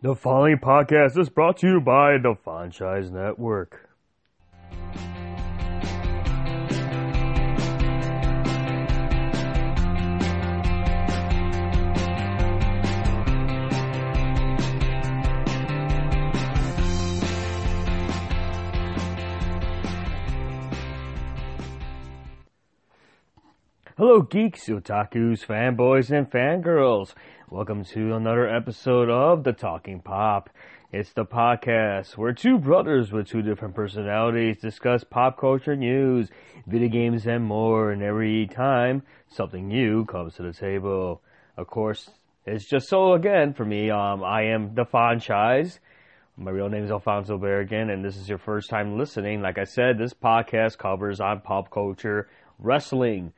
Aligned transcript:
The 0.00 0.14
following 0.14 0.58
podcast 0.58 1.18
is 1.18 1.28
brought 1.28 1.56
to 1.56 1.66
you 1.66 1.80
by 1.80 2.18
the 2.18 2.36
Franchise 2.36 3.10
Network. 3.10 3.87
Hello, 23.98 24.22
geeks, 24.22 24.68
otakus, 24.68 25.44
fanboys, 25.44 26.16
and 26.16 26.30
fangirls. 26.30 27.14
Welcome 27.50 27.84
to 27.86 28.14
another 28.14 28.48
episode 28.48 29.10
of 29.10 29.42
The 29.42 29.52
Talking 29.52 29.98
Pop. 29.98 30.50
It's 30.92 31.12
the 31.12 31.24
podcast 31.24 32.16
where 32.16 32.32
two 32.32 32.58
brothers 32.58 33.10
with 33.10 33.26
two 33.26 33.42
different 33.42 33.74
personalities 33.74 34.58
discuss 34.58 35.02
pop 35.02 35.36
culture 35.36 35.74
news, 35.74 36.28
video 36.64 36.88
games, 36.88 37.26
and 37.26 37.42
more. 37.42 37.90
And 37.90 38.00
every 38.00 38.46
time 38.46 39.02
something 39.26 39.66
new 39.66 40.04
comes 40.04 40.34
to 40.34 40.44
the 40.44 40.52
table, 40.52 41.20
of 41.56 41.66
course, 41.66 42.08
it's 42.46 42.66
just 42.66 42.88
so 42.88 43.14
again 43.14 43.52
for 43.52 43.64
me. 43.64 43.90
Um, 43.90 44.22
I 44.22 44.42
am 44.42 44.76
the 44.76 44.84
franchise. 44.84 45.80
My 46.36 46.52
real 46.52 46.68
name 46.68 46.84
is 46.84 46.92
Alfonso 46.92 47.36
Berrigan, 47.36 47.92
and 47.92 48.04
this 48.04 48.16
is 48.16 48.28
your 48.28 48.38
first 48.38 48.70
time 48.70 48.96
listening. 48.96 49.42
Like 49.42 49.58
I 49.58 49.64
said, 49.64 49.98
this 49.98 50.14
podcast 50.14 50.78
covers 50.78 51.18
on 51.18 51.40
pop 51.40 51.72
culture, 51.72 52.28
wrestling 52.60 53.32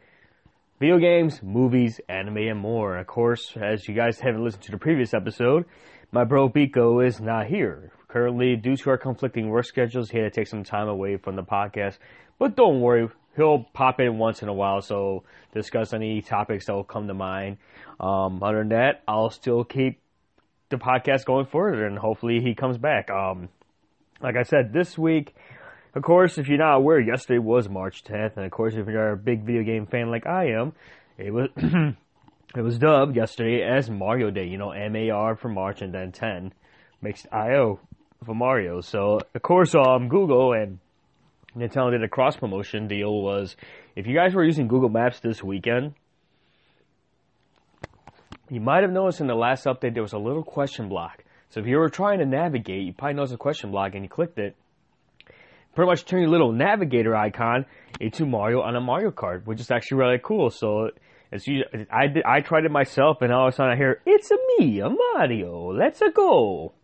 video 0.80 0.98
games, 0.98 1.42
movies, 1.42 2.00
anime, 2.08 2.38
and 2.38 2.58
more. 2.58 2.96
Of 2.96 3.06
course, 3.06 3.54
as 3.54 3.86
you 3.86 3.94
guys 3.94 4.18
haven't 4.18 4.42
listened 4.42 4.62
to 4.62 4.70
the 4.70 4.78
previous 4.78 5.12
episode, 5.12 5.66
my 6.10 6.24
bro 6.24 6.48
Biko 6.48 7.06
is 7.06 7.20
not 7.20 7.48
here. 7.48 7.92
Currently, 8.08 8.56
due 8.56 8.76
to 8.78 8.90
our 8.90 8.96
conflicting 8.96 9.50
work 9.50 9.66
schedules, 9.66 10.08
he 10.08 10.16
had 10.16 10.32
to 10.32 10.40
take 10.40 10.48
some 10.48 10.64
time 10.64 10.88
away 10.88 11.18
from 11.18 11.36
the 11.36 11.42
podcast. 11.42 11.98
But 12.38 12.56
don't 12.56 12.80
worry, 12.80 13.08
he'll 13.36 13.66
pop 13.74 14.00
in 14.00 14.16
once 14.16 14.42
in 14.42 14.48
a 14.48 14.54
while, 14.54 14.80
so 14.80 15.24
discuss 15.52 15.92
any 15.92 16.22
topics 16.22 16.64
that 16.64 16.72
will 16.72 16.82
come 16.82 17.06
to 17.08 17.14
mind. 17.14 17.58
Um, 18.00 18.42
other 18.42 18.60
than 18.60 18.70
that, 18.70 19.02
I'll 19.06 19.28
still 19.28 19.64
keep 19.64 20.00
the 20.70 20.78
podcast 20.78 21.26
going 21.26 21.44
forward, 21.44 21.86
and 21.86 21.98
hopefully 21.98 22.40
he 22.40 22.54
comes 22.54 22.78
back. 22.78 23.10
Um, 23.10 23.50
like 24.22 24.36
I 24.36 24.44
said, 24.44 24.72
this 24.72 24.96
week 24.96 25.34
of 25.94 26.02
course, 26.02 26.38
if 26.38 26.48
you're 26.48 26.58
not 26.58 26.76
aware, 26.76 27.00
yesterday 27.00 27.38
was 27.38 27.68
March 27.68 28.04
10th, 28.04 28.36
and 28.36 28.44
of 28.44 28.50
course, 28.52 28.74
if 28.74 28.86
you're 28.86 29.12
a 29.12 29.16
big 29.16 29.44
video 29.44 29.62
game 29.64 29.86
fan 29.86 30.10
like 30.10 30.26
I 30.26 30.52
am, 30.52 30.72
it 31.18 31.32
was 31.32 31.48
it 32.56 32.60
was 32.62 32.78
dubbed 32.78 33.16
yesterday 33.16 33.62
as 33.62 33.90
Mario 33.90 34.30
Day. 34.30 34.46
You 34.46 34.58
know, 34.58 34.72
MAR 34.72 35.36
for 35.36 35.48
March 35.48 35.82
and 35.82 35.92
then 35.92 36.12
10 36.12 36.52
makes 37.02 37.26
IO 37.32 37.80
for 38.24 38.34
Mario. 38.34 38.80
So, 38.80 39.20
of 39.34 39.42
course, 39.42 39.74
um, 39.74 40.08
Google 40.08 40.52
and 40.52 40.78
Nintendo 41.56 41.90
did 41.90 42.04
a 42.04 42.08
cross 42.08 42.36
promotion 42.36 42.86
deal. 42.86 43.22
Was 43.22 43.56
if 43.96 44.06
you 44.06 44.14
guys 44.14 44.34
were 44.34 44.44
using 44.44 44.68
Google 44.68 44.90
Maps 44.90 45.18
this 45.18 45.42
weekend, 45.42 45.94
you 48.48 48.60
might 48.60 48.82
have 48.82 48.92
noticed 48.92 49.20
in 49.20 49.26
the 49.26 49.34
last 49.34 49.64
update 49.64 49.94
there 49.94 50.02
was 50.02 50.12
a 50.12 50.18
little 50.18 50.44
question 50.44 50.88
block. 50.88 51.24
So 51.48 51.58
if 51.58 51.66
you 51.66 51.78
were 51.78 51.88
trying 51.88 52.20
to 52.20 52.26
navigate, 52.26 52.84
you 52.84 52.92
probably 52.92 53.14
noticed 53.14 53.34
a 53.34 53.38
question 53.38 53.72
block 53.72 53.94
and 53.94 54.04
you 54.04 54.08
clicked 54.08 54.38
it 54.38 54.54
pretty 55.80 55.92
much 55.92 56.04
turn 56.04 56.20
your 56.20 56.28
little 56.28 56.52
navigator 56.52 57.16
icon 57.16 57.64
into 58.00 58.26
Mario 58.26 58.60
on 58.60 58.76
a 58.76 58.80
Mario 58.82 59.10
Kart, 59.10 59.46
which 59.46 59.60
is 59.60 59.70
actually 59.70 59.96
really 59.96 60.20
cool. 60.22 60.50
So 60.50 60.90
as 61.32 61.46
you, 61.46 61.64
I 61.90 62.06
did, 62.06 62.22
I 62.24 62.42
tried 62.42 62.66
it 62.66 62.70
myself, 62.70 63.22
and 63.22 63.32
all 63.32 63.48
of 63.48 63.54
a 63.54 63.56
sudden 63.56 63.72
I 63.72 63.76
hear 63.76 64.02
it's 64.04 64.30
a 64.30 64.36
me, 64.58 64.80
a 64.80 64.90
Mario. 64.90 65.72
Let's 65.72 66.02
a 66.02 66.10
go. 66.10 66.74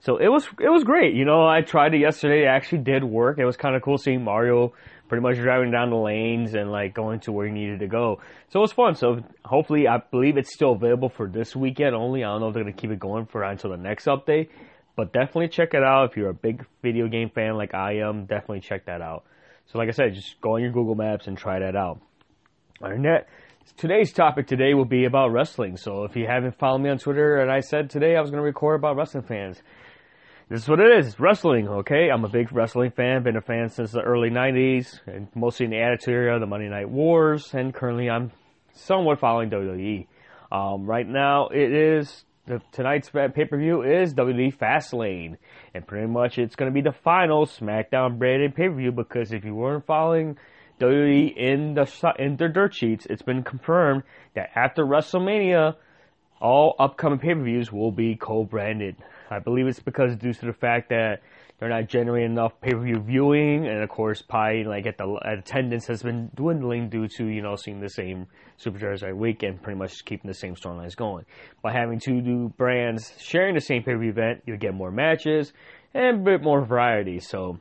So 0.00 0.18
it 0.18 0.28
was 0.28 0.46
it 0.60 0.68
was 0.68 0.84
great. 0.84 1.14
You 1.14 1.24
know, 1.24 1.46
I 1.46 1.62
tried 1.62 1.94
it 1.94 2.00
yesterday. 2.00 2.42
It 2.42 2.48
actually 2.48 2.82
did 2.82 3.02
work. 3.02 3.38
It 3.38 3.46
was 3.46 3.56
kind 3.56 3.76
of 3.76 3.80
cool 3.80 3.96
seeing 3.96 4.22
Mario 4.22 4.74
pretty 5.08 5.22
much 5.22 5.36
driving 5.36 5.70
down 5.70 5.88
the 5.88 5.96
lanes 5.96 6.52
and 6.52 6.70
like 6.70 6.92
going 6.92 7.20
to 7.20 7.32
where 7.32 7.46
he 7.46 7.52
needed 7.52 7.80
to 7.80 7.86
go. 7.86 8.20
So 8.50 8.58
it 8.58 8.62
was 8.62 8.72
fun. 8.72 8.94
So 8.94 9.24
hopefully, 9.42 9.88
I 9.88 10.02
believe 10.10 10.36
it's 10.36 10.52
still 10.52 10.72
available 10.72 11.08
for 11.08 11.30
this 11.30 11.56
weekend 11.56 11.94
only. 11.94 12.22
I 12.24 12.28
don't 12.28 12.42
know 12.42 12.48
if 12.48 12.54
they're 12.54 12.62
gonna 12.62 12.76
keep 12.76 12.90
it 12.90 12.98
going 12.98 13.24
for 13.24 13.42
until 13.42 13.70
the 13.70 13.78
next 13.78 14.04
update. 14.04 14.50
But 14.96 15.12
definitely 15.12 15.48
check 15.48 15.74
it 15.74 15.82
out 15.82 16.10
if 16.10 16.16
you're 16.16 16.30
a 16.30 16.34
big 16.34 16.64
video 16.82 17.08
game 17.08 17.30
fan 17.30 17.56
like 17.56 17.74
I 17.74 17.98
am. 17.98 18.26
Definitely 18.26 18.60
check 18.60 18.86
that 18.86 19.02
out. 19.02 19.24
So, 19.66 19.78
like 19.78 19.88
I 19.88 19.92
said, 19.92 20.14
just 20.14 20.40
go 20.40 20.54
on 20.54 20.62
your 20.62 20.70
Google 20.70 20.94
Maps 20.94 21.26
and 21.26 21.36
try 21.36 21.58
that 21.58 21.74
out. 21.74 22.00
Than 22.80 23.02
that, 23.02 23.28
today's 23.76 24.12
topic 24.12 24.46
today 24.46 24.74
will 24.74 24.84
be 24.84 25.04
about 25.04 25.32
wrestling. 25.32 25.76
So, 25.76 26.04
if 26.04 26.14
you 26.16 26.26
haven't 26.26 26.58
followed 26.58 26.78
me 26.78 26.90
on 26.90 26.98
Twitter, 26.98 27.38
and 27.38 27.50
I 27.50 27.60
said 27.60 27.90
today 27.90 28.14
I 28.16 28.20
was 28.20 28.30
going 28.30 28.40
to 28.40 28.44
record 28.44 28.78
about 28.78 28.96
wrestling 28.96 29.24
fans, 29.24 29.60
this 30.48 30.62
is 30.62 30.68
what 30.68 30.78
it 30.78 30.98
is 30.98 31.18
wrestling, 31.18 31.68
okay? 31.68 32.10
I'm 32.10 32.24
a 32.24 32.28
big 32.28 32.52
wrestling 32.52 32.90
fan, 32.90 33.22
been 33.22 33.36
a 33.36 33.40
fan 33.40 33.70
since 33.70 33.92
the 33.92 34.02
early 34.02 34.28
90s, 34.28 35.00
and 35.06 35.28
mostly 35.34 35.64
in 35.64 35.70
the 35.70 35.80
Attitude 35.80 36.14
Era, 36.14 36.38
the 36.38 36.46
Monday 36.46 36.68
Night 36.68 36.90
Wars, 36.90 37.54
and 37.54 37.72
currently 37.72 38.10
I'm 38.10 38.30
somewhat 38.74 39.20
following 39.20 39.48
WWE. 39.48 40.06
Um, 40.52 40.84
right 40.84 41.08
now, 41.08 41.48
it 41.48 41.72
is 41.72 42.24
the, 42.46 42.60
tonight's 42.72 43.08
pay 43.10 43.28
per 43.28 43.56
view 43.56 43.82
is 43.82 44.14
WWE 44.14 44.56
Fastlane, 44.56 45.36
and 45.74 45.86
pretty 45.86 46.06
much 46.06 46.38
it's 46.38 46.56
going 46.56 46.70
to 46.70 46.74
be 46.74 46.82
the 46.82 46.92
final 46.92 47.46
SmackDown 47.46 48.18
branded 48.18 48.54
pay 48.54 48.68
per 48.68 48.74
view 48.74 48.92
because 48.92 49.32
if 49.32 49.44
you 49.44 49.54
weren't 49.54 49.86
following 49.86 50.36
WWE 50.80 51.36
in 51.36 51.74
the 51.74 52.14
in 52.18 52.36
their 52.36 52.48
dirt 52.48 52.74
sheets, 52.74 53.06
it's 53.08 53.22
been 53.22 53.42
confirmed 53.42 54.02
that 54.34 54.50
after 54.54 54.84
WrestleMania, 54.84 55.76
all 56.40 56.74
upcoming 56.78 57.18
pay 57.18 57.34
per 57.34 57.42
views 57.42 57.72
will 57.72 57.92
be 57.92 58.16
co 58.16 58.44
branded. 58.44 58.96
I 59.30 59.38
believe 59.38 59.66
it's 59.66 59.80
because 59.80 60.16
due 60.16 60.34
to 60.34 60.46
the 60.46 60.52
fact 60.52 60.90
that 60.90 61.22
they're 61.58 61.68
not 61.68 61.88
generating 61.88 62.32
enough 62.32 62.60
pay 62.60 62.72
per 62.72 62.80
view 62.80 63.00
viewing, 63.00 63.66
and 63.66 63.82
of 63.82 63.88
course, 63.88 64.22
pie 64.22 64.64
like 64.66 64.86
at 64.86 64.98
the 64.98 65.18
at 65.24 65.38
attendance 65.38 65.86
has 65.86 66.02
been 66.02 66.30
dwindling 66.34 66.88
due 66.88 67.08
to 67.16 67.26
you 67.26 67.42
know 67.42 67.56
seeing 67.56 67.80
the 67.80 67.88
same 67.88 68.26
superstars 68.58 69.02
every 69.02 69.14
week 69.14 69.42
and 69.42 69.62
pretty 69.62 69.78
much 69.78 70.04
keeping 70.04 70.28
the 70.28 70.34
same 70.34 70.56
storylines 70.56 70.96
going. 70.96 71.24
By 71.62 71.72
having 71.72 72.00
two 72.00 72.20
new 72.20 72.48
brands 72.50 73.12
sharing 73.20 73.54
the 73.54 73.60
same 73.60 73.82
pay 73.82 73.92
per 73.92 73.98
view 73.98 74.10
event, 74.10 74.42
you 74.46 74.56
get 74.56 74.74
more 74.74 74.90
matches 74.90 75.52
and 75.94 76.20
a 76.20 76.22
bit 76.24 76.42
more 76.42 76.64
variety. 76.64 77.20
So, 77.20 77.60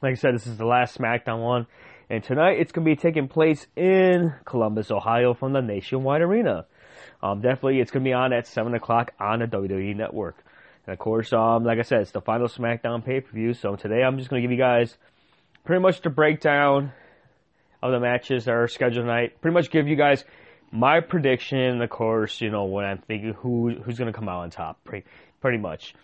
like 0.00 0.12
I 0.12 0.14
said, 0.14 0.34
this 0.34 0.46
is 0.46 0.56
the 0.56 0.66
last 0.66 0.96
SmackDown 0.96 1.42
one, 1.42 1.66
and 2.08 2.22
tonight 2.22 2.58
it's 2.60 2.70
going 2.70 2.86
to 2.86 2.90
be 2.90 2.96
taking 2.96 3.26
place 3.26 3.66
in 3.74 4.34
Columbus, 4.44 4.90
Ohio, 4.90 5.34
from 5.34 5.52
the 5.52 5.60
Nationwide 5.60 6.22
Arena. 6.22 6.66
Um, 7.22 7.40
definitely, 7.40 7.80
it's 7.80 7.90
going 7.90 8.04
to 8.04 8.08
be 8.08 8.14
on 8.14 8.32
at 8.32 8.46
seven 8.46 8.74
o'clock 8.74 9.12
on 9.18 9.40
the 9.40 9.46
WWE 9.46 9.96
Network. 9.96 10.44
And 10.86 10.92
of 10.92 10.98
course, 10.98 11.32
um, 11.32 11.64
like 11.64 11.78
I 11.78 11.82
said, 11.82 12.02
it's 12.02 12.12
the 12.12 12.20
final 12.20 12.48
SmackDown 12.48 13.04
pay 13.04 13.20
per 13.20 13.32
view. 13.32 13.54
So 13.54 13.76
today 13.76 14.02
I'm 14.02 14.18
just 14.18 14.30
going 14.30 14.40
to 14.40 14.48
give 14.48 14.56
you 14.56 14.62
guys 14.62 14.96
pretty 15.64 15.82
much 15.82 16.00
the 16.00 16.10
breakdown 16.10 16.92
of 17.82 17.92
the 17.92 18.00
matches 18.00 18.44
that 18.44 18.54
are 18.54 18.68
scheduled 18.68 19.04
tonight. 19.04 19.40
Pretty 19.40 19.54
much 19.54 19.70
give 19.70 19.88
you 19.88 19.96
guys 19.96 20.24
my 20.72 21.00
prediction, 21.00 21.80
of 21.80 21.90
course, 21.90 22.40
you 22.40 22.50
know, 22.50 22.64
when 22.64 22.84
I'm 22.84 22.98
thinking 22.98 23.34
who 23.34 23.70
who's 23.70 23.98
going 23.98 24.12
to 24.12 24.18
come 24.18 24.28
out 24.28 24.40
on 24.40 24.50
top. 24.50 24.82
Pretty, 24.84 25.06
pretty 25.40 25.58
much. 25.58 25.94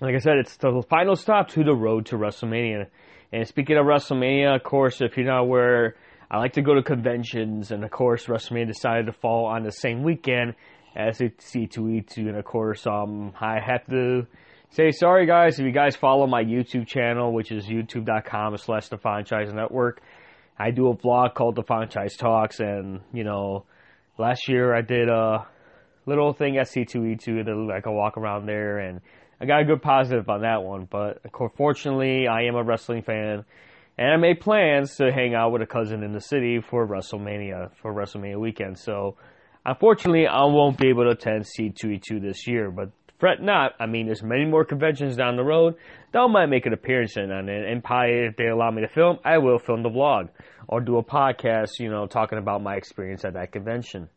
Like 0.00 0.14
I 0.14 0.18
said, 0.18 0.38
it's 0.38 0.56
the 0.56 0.82
final 0.88 1.14
stop 1.14 1.48
to 1.50 1.62
the 1.62 1.74
road 1.74 2.06
to 2.06 2.16
WrestleMania. 2.16 2.88
And 3.32 3.46
speaking 3.46 3.76
of 3.76 3.86
WrestleMania, 3.86 4.56
of 4.56 4.62
course, 4.62 5.00
if 5.00 5.16
you're 5.16 5.26
not 5.26 5.40
aware, 5.40 5.96
I 6.30 6.38
like 6.38 6.54
to 6.54 6.62
go 6.62 6.74
to 6.74 6.82
conventions, 6.82 7.70
and 7.70 7.84
of 7.84 7.90
course, 7.90 8.26
WrestleMania 8.26 8.66
decided 8.66 9.06
to 9.06 9.12
fall 9.12 9.46
on 9.46 9.62
the 9.62 9.70
same 9.70 10.02
weekend 10.02 10.54
as 10.94 11.18
C2E2. 11.18 12.16
And 12.18 12.36
of 12.36 12.44
course, 12.44 12.86
um, 12.86 13.32
I 13.40 13.58
have 13.64 13.86
to 13.86 14.26
say 14.70 14.90
sorry, 14.90 15.26
guys, 15.26 15.58
if 15.58 15.64
you 15.64 15.72
guys 15.72 15.96
follow 15.96 16.26
my 16.26 16.42
YouTube 16.42 16.86
channel, 16.86 17.32
which 17.32 17.52
is 17.52 17.66
youtube.com 17.66 18.56
slash 18.58 18.88
the 18.88 18.98
franchise 18.98 19.52
network. 19.52 20.00
I 20.58 20.70
do 20.70 20.88
a 20.88 20.96
vlog 20.96 21.34
called 21.34 21.56
the 21.56 21.64
franchise 21.64 22.16
talks, 22.16 22.60
and 22.60 23.00
you 23.12 23.24
know, 23.24 23.64
last 24.18 24.48
year 24.48 24.74
I 24.74 24.82
did 24.82 25.08
a 25.08 25.46
little 26.06 26.32
thing 26.32 26.58
at 26.58 26.68
C2E2 26.68 27.44
that 27.44 27.54
like 27.54 27.86
a 27.86 27.92
walk 27.92 28.16
around 28.16 28.46
there, 28.46 28.78
and 28.78 29.00
I 29.40 29.46
got 29.46 29.62
a 29.62 29.64
good 29.64 29.82
positive 29.82 30.28
on 30.28 30.42
that 30.42 30.62
one. 30.62 30.86
But 30.90 31.22
fortunately, 31.56 32.28
I 32.28 32.42
am 32.42 32.54
a 32.54 32.62
wrestling 32.62 33.02
fan, 33.02 33.44
and 33.98 34.12
I 34.12 34.16
made 34.16 34.40
plans 34.40 34.96
to 34.96 35.10
hang 35.12 35.34
out 35.34 35.50
with 35.50 35.62
a 35.62 35.66
cousin 35.66 36.04
in 36.04 36.12
the 36.12 36.20
city 36.20 36.60
for 36.60 36.86
WrestleMania 36.86 37.70
for 37.82 37.92
WrestleMania 37.92 38.38
weekend. 38.38 38.78
So 38.78 39.16
Unfortunately, 39.64 40.26
I 40.26 40.44
won't 40.44 40.78
be 40.78 40.88
able 40.88 41.04
to 41.04 41.10
attend 41.10 41.44
C2E2 41.44 42.20
this 42.20 42.46
year, 42.46 42.70
but 42.70 42.90
fret 43.18 43.40
not. 43.40 43.72
I 43.80 43.86
mean, 43.86 44.06
there's 44.06 44.22
many 44.22 44.44
more 44.44 44.64
conventions 44.64 45.16
down 45.16 45.36
the 45.36 45.44
road 45.44 45.76
that 46.12 46.18
I 46.18 46.26
might 46.26 46.46
make 46.46 46.66
an 46.66 46.74
appearance 46.74 47.16
in. 47.16 47.30
And, 47.30 47.48
and 47.48 47.82
probably 47.82 48.26
if 48.26 48.36
they 48.36 48.48
allow 48.48 48.70
me 48.70 48.82
to 48.82 48.88
film, 48.88 49.18
I 49.24 49.38
will 49.38 49.58
film 49.58 49.82
the 49.82 49.88
vlog 49.88 50.28
or 50.68 50.80
do 50.80 50.98
a 50.98 51.02
podcast, 51.02 51.78
you 51.78 51.90
know, 51.90 52.06
talking 52.06 52.38
about 52.38 52.62
my 52.62 52.74
experience 52.74 53.24
at 53.24 53.34
that 53.34 53.52
convention. 53.52 54.08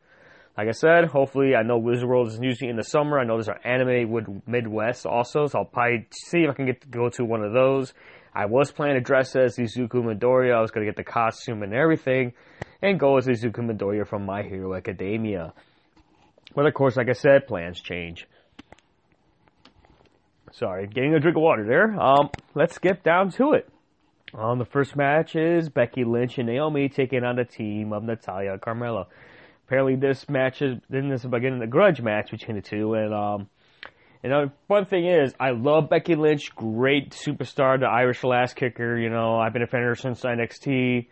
Like 0.57 0.69
I 0.69 0.71
said, 0.71 1.05
hopefully, 1.05 1.55
I 1.55 1.61
know 1.61 1.77
Wizard 1.77 2.09
World 2.09 2.29
is 2.29 2.39
usually 2.41 2.71
in 2.71 2.77
the 2.77 2.83
summer. 2.83 3.19
I 3.19 3.25
know 3.25 3.35
there's 3.35 3.47
an 3.47 3.59
anime 3.63 4.09
with 4.09 4.25
Midwest 4.47 5.05
also, 5.05 5.45
so 5.45 5.59
I'll 5.59 5.65
probably 5.65 6.07
see 6.11 6.39
if 6.39 6.49
I 6.49 6.53
can 6.53 6.65
get 6.65 6.81
to 6.81 6.87
go 6.87 7.09
to 7.09 7.23
one 7.23 7.43
of 7.43 7.53
those. 7.53 7.93
I 8.33 8.47
was 8.47 8.71
planning 8.71 8.95
to 8.95 9.01
dress 9.01 9.35
as 9.35 9.57
Izuku 9.57 9.93
Midoriya. 9.93 10.55
I 10.55 10.61
was 10.61 10.71
going 10.71 10.85
to 10.85 10.91
get 10.91 10.97
the 10.97 11.03
costume 11.03 11.61
and 11.61 11.73
everything 11.73 12.33
and 12.81 12.99
go 12.99 13.17
as 13.17 13.27
Izuku 13.27 13.57
Midoriya 13.57 14.07
from 14.07 14.25
My 14.25 14.41
Hero 14.41 14.73
Academia. 14.75 15.53
But 16.55 16.65
of 16.65 16.73
course, 16.73 16.97
like 16.97 17.09
I 17.09 17.13
said, 17.13 17.45
plans 17.45 17.79
change. 17.79 18.27
Sorry, 20.53 20.87
getting 20.87 21.13
a 21.13 21.19
drink 21.19 21.37
of 21.37 21.43
water 21.43 21.65
there. 21.67 21.99
Um, 22.01 22.29
let's 22.55 22.73
skip 22.73 23.03
down 23.03 23.29
to 23.33 23.53
it. 23.53 23.69
Um, 24.33 24.57
the 24.57 24.65
first 24.65 24.95
match 24.95 25.35
is 25.35 25.69
Becky 25.69 26.03
Lynch 26.03 26.39
and 26.39 26.47
Naomi 26.47 26.89
taking 26.89 27.23
on 27.23 27.35
the 27.35 27.45
team 27.45 27.93
of 27.93 28.03
Natalya 28.03 28.53
and 28.53 28.61
Carmella. 28.61 29.05
Apparently, 29.67 29.97
this 29.97 30.29
match 30.29 30.61
is 30.61 30.77
then 30.89 31.09
this 31.09 31.25
is 31.25 31.29
beginning 31.29 31.59
the 31.59 31.67
grudge 31.67 32.01
match 32.01 32.31
between 32.31 32.55
the 32.55 32.61
two, 32.61 32.93
and 32.93 33.13
um, 33.13 33.49
and 34.23 34.31
the 34.31 34.51
fun 34.69 34.85
thing 34.85 35.05
is, 35.05 35.33
I 35.39 35.51
love 35.51 35.89
Becky 35.89 36.15
Lynch, 36.15 36.55
great 36.55 37.11
superstar, 37.11 37.77
the 37.77 37.85
Irish 37.85 38.23
Lass 38.23 38.53
Kicker. 38.53 38.97
You 38.97 39.09
know, 39.09 39.37
I've 39.37 39.51
been 39.51 39.63
a 39.63 39.67
fan 39.67 39.81
of 39.81 39.87
her 39.87 39.95
since 39.95 40.21
NXT, 40.21 41.07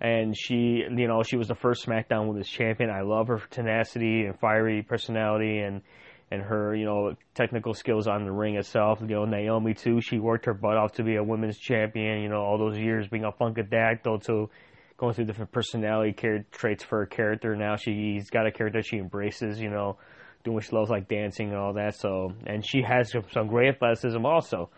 and 0.00 0.34
she, 0.34 0.82
you 0.90 1.08
know, 1.08 1.22
she 1.22 1.36
was 1.36 1.48
the 1.48 1.54
first 1.54 1.86
SmackDown 1.86 2.26
Women's 2.26 2.48
Champion. 2.48 2.88
I 2.88 3.02
love 3.02 3.28
her 3.28 3.42
tenacity 3.50 4.24
and 4.24 4.38
fiery 4.38 4.82
personality, 4.82 5.58
and 5.58 5.82
and 6.30 6.40
her, 6.42 6.74
you 6.74 6.86
know, 6.86 7.16
technical 7.34 7.74
skills 7.74 8.06
on 8.06 8.24
the 8.24 8.32
ring 8.32 8.54
itself. 8.56 9.00
You 9.02 9.08
know, 9.08 9.24
Naomi 9.26 9.74
too. 9.74 10.00
She 10.00 10.18
worked 10.18 10.46
her 10.46 10.54
butt 10.54 10.78
off 10.78 10.92
to 10.92 11.02
be 11.02 11.16
a 11.16 11.22
women's 11.22 11.58
champion. 11.58 12.22
You 12.22 12.30
know, 12.30 12.40
all 12.40 12.56
those 12.56 12.78
years 12.78 13.08
being 13.08 13.24
a 13.24 13.32
funkadactyl 13.32 14.24
to 14.24 14.48
going 15.00 15.14
through 15.14 15.24
different 15.24 15.50
personality 15.50 16.12
traits 16.52 16.84
for 16.84 16.98
her 16.98 17.06
character. 17.06 17.56
Now 17.56 17.76
she's 17.76 18.28
got 18.28 18.46
a 18.46 18.52
character 18.52 18.82
she 18.82 18.98
embraces. 18.98 19.58
You 19.58 19.70
know, 19.70 19.96
doing 20.44 20.56
what 20.56 20.64
she 20.64 20.76
loves, 20.76 20.90
like 20.90 21.08
dancing 21.08 21.48
and 21.48 21.56
all 21.56 21.72
that. 21.72 21.94
So, 21.94 22.34
and 22.46 22.64
she 22.64 22.82
has 22.82 23.10
some 23.32 23.48
great 23.48 23.74
athleticism 23.74 24.24
also. 24.24 24.68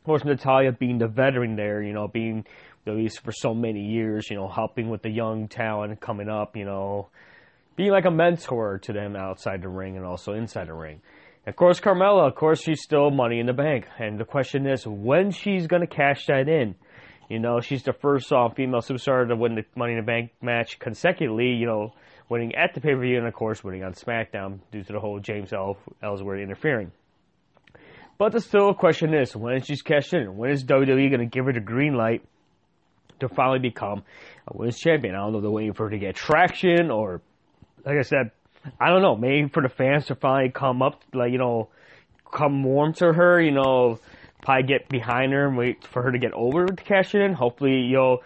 Of 0.00 0.04
course, 0.04 0.24
Natalya 0.24 0.72
being 0.72 0.98
the 0.98 1.06
veteran 1.06 1.54
there, 1.54 1.80
you 1.80 1.92
know, 1.92 2.08
being 2.08 2.44
at 2.86 2.94
least 2.94 3.20
for 3.22 3.30
so 3.30 3.54
many 3.54 3.80
years, 3.80 4.28
you 4.30 4.36
know, 4.36 4.48
helping 4.48 4.90
with 4.90 5.02
the 5.02 5.10
young 5.10 5.46
talent 5.46 6.00
coming 6.00 6.28
up, 6.28 6.56
you 6.56 6.64
know, 6.64 7.08
being 7.76 7.90
like 7.90 8.06
a 8.06 8.10
mentor 8.10 8.78
to 8.78 8.92
them 8.92 9.14
outside 9.14 9.62
the 9.62 9.68
ring 9.68 9.96
and 9.96 10.04
also 10.04 10.32
inside 10.32 10.66
the 10.66 10.74
ring. 10.74 11.00
Of 11.46 11.54
course, 11.54 11.78
Carmella, 11.78 12.26
of 12.28 12.34
course, 12.34 12.62
she's 12.62 12.82
still 12.82 13.10
money 13.10 13.38
in 13.38 13.46
the 13.46 13.52
bank. 13.52 13.86
And 13.98 14.18
the 14.18 14.24
question 14.24 14.66
is 14.66 14.86
when 14.86 15.30
she's 15.30 15.66
going 15.66 15.86
to 15.86 15.94
cash 15.94 16.26
that 16.26 16.48
in. 16.48 16.74
You 17.30 17.38
know, 17.38 17.60
she's 17.60 17.84
the 17.84 17.92
first 17.92 18.32
uh, 18.32 18.48
female 18.48 18.80
superstar 18.80 19.26
to 19.28 19.36
win 19.36 19.54
the 19.54 19.64
Money 19.76 19.92
in 19.92 20.00
the 20.00 20.04
Bank 20.04 20.32
match 20.42 20.80
consecutively, 20.80 21.50
you 21.50 21.64
know, 21.64 21.94
winning 22.28 22.56
at 22.56 22.74
the 22.74 22.80
pay 22.80 22.92
per 22.92 23.00
view 23.00 23.18
and, 23.18 23.26
of 23.26 23.34
course, 23.34 23.62
winning 23.62 23.84
on 23.84 23.92
SmackDown 23.92 24.58
due 24.72 24.82
to 24.82 24.92
the 24.92 24.98
whole 24.98 25.20
James 25.20 25.52
Ellsworth 25.52 26.40
interfering. 26.40 26.90
But 28.18 28.32
the 28.32 28.40
still 28.40 28.74
question 28.74 29.14
is 29.14 29.36
when 29.36 29.56
is 29.58 29.66
she 29.66 29.76
cashed 29.76 30.12
in? 30.12 30.36
When 30.36 30.50
is 30.50 30.64
WWE 30.64 31.08
going 31.08 31.20
to 31.20 31.26
give 31.26 31.44
her 31.44 31.52
the 31.52 31.60
green 31.60 31.94
light 31.94 32.22
to 33.20 33.28
finally 33.28 33.60
become 33.60 34.02
a 34.48 34.56
women's 34.56 34.78
champion? 34.78 35.14
I 35.14 35.18
don't 35.18 35.30
know 35.30 35.38
if 35.38 35.42
they're 35.42 35.50
waiting 35.52 35.72
for 35.72 35.84
her 35.84 35.90
to 35.90 35.98
get 35.98 36.16
traction 36.16 36.90
or 36.90 37.22
like 37.86 37.96
I 37.96 38.02
said, 38.02 38.32
I 38.80 38.90
don't 38.90 39.02
know, 39.02 39.16
maybe 39.16 39.48
for 39.48 39.62
the 39.62 39.68
fans 39.68 40.06
to 40.06 40.16
finally 40.16 40.50
come 40.50 40.82
up, 40.82 41.02
like, 41.14 41.32
you 41.32 41.38
know, 41.38 41.68
come 42.30 42.62
warm 42.62 42.92
to 42.94 43.12
her, 43.12 43.40
you 43.40 43.52
know, 43.52 44.00
probably 44.42 44.66
get 44.66 44.88
behind 44.88 45.32
her 45.32 45.46
and 45.46 45.56
wait 45.56 45.86
for 45.86 46.02
her 46.02 46.12
to 46.12 46.18
get 46.18 46.32
over 46.32 46.66
to 46.66 46.84
cash 46.84 47.14
it 47.14 47.20
in. 47.22 47.32
Hopefully, 47.32 47.80
you'll, 47.82 48.18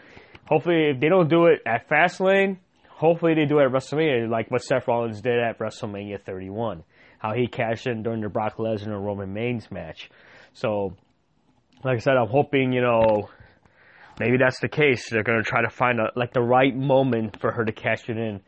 hopefully, 0.47 0.91
if 0.95 1.01
they 1.01 1.09
don't 1.09 1.29
do 1.29 1.47
it 1.47 1.61
at 1.67 1.89
Fastlane, 1.89 2.59
hopefully 2.89 3.35
they 3.35 3.47
do 3.47 3.59
it 3.59 3.65
at 3.65 3.73
WrestleMania, 3.73 4.29
like 4.29 4.51
what 4.51 4.63
Seth 4.63 4.87
Rollins 4.89 5.21
did 5.21 5.39
at 5.39 5.59
WrestleMania 5.59 6.23
31. 6.25 6.85
How 7.19 7.33
he 7.33 7.47
cashed 7.47 7.87
in 7.87 8.03
during 8.03 8.21
the 8.21 8.29
Brock 8.29 8.57
Lesnar 8.59 9.03
Roman 9.03 9.33
Reigns 9.33 9.71
match. 9.71 10.11
So, 10.53 10.95
like 11.83 11.97
I 11.97 12.01
said, 12.01 12.17
I'm 12.17 12.29
hoping, 12.29 12.73
you 12.73 12.83
know, 12.83 13.31
maybe 14.21 14.37
that's 14.37 14.61
the 14.61 14.69
case. 14.69 15.09
They're 15.09 15.23
going 15.23 15.43
to 15.43 15.49
try 15.49 15.63
to 15.63 15.71
find 15.71 16.01
a, 16.01 16.11
like 16.17 16.35
the 16.35 16.43
right 16.43 16.77
moment 16.77 17.41
for 17.41 17.51
her 17.51 17.65
to 17.65 17.73
cash 17.73 18.09
it 18.09 18.19
in 18.19 18.41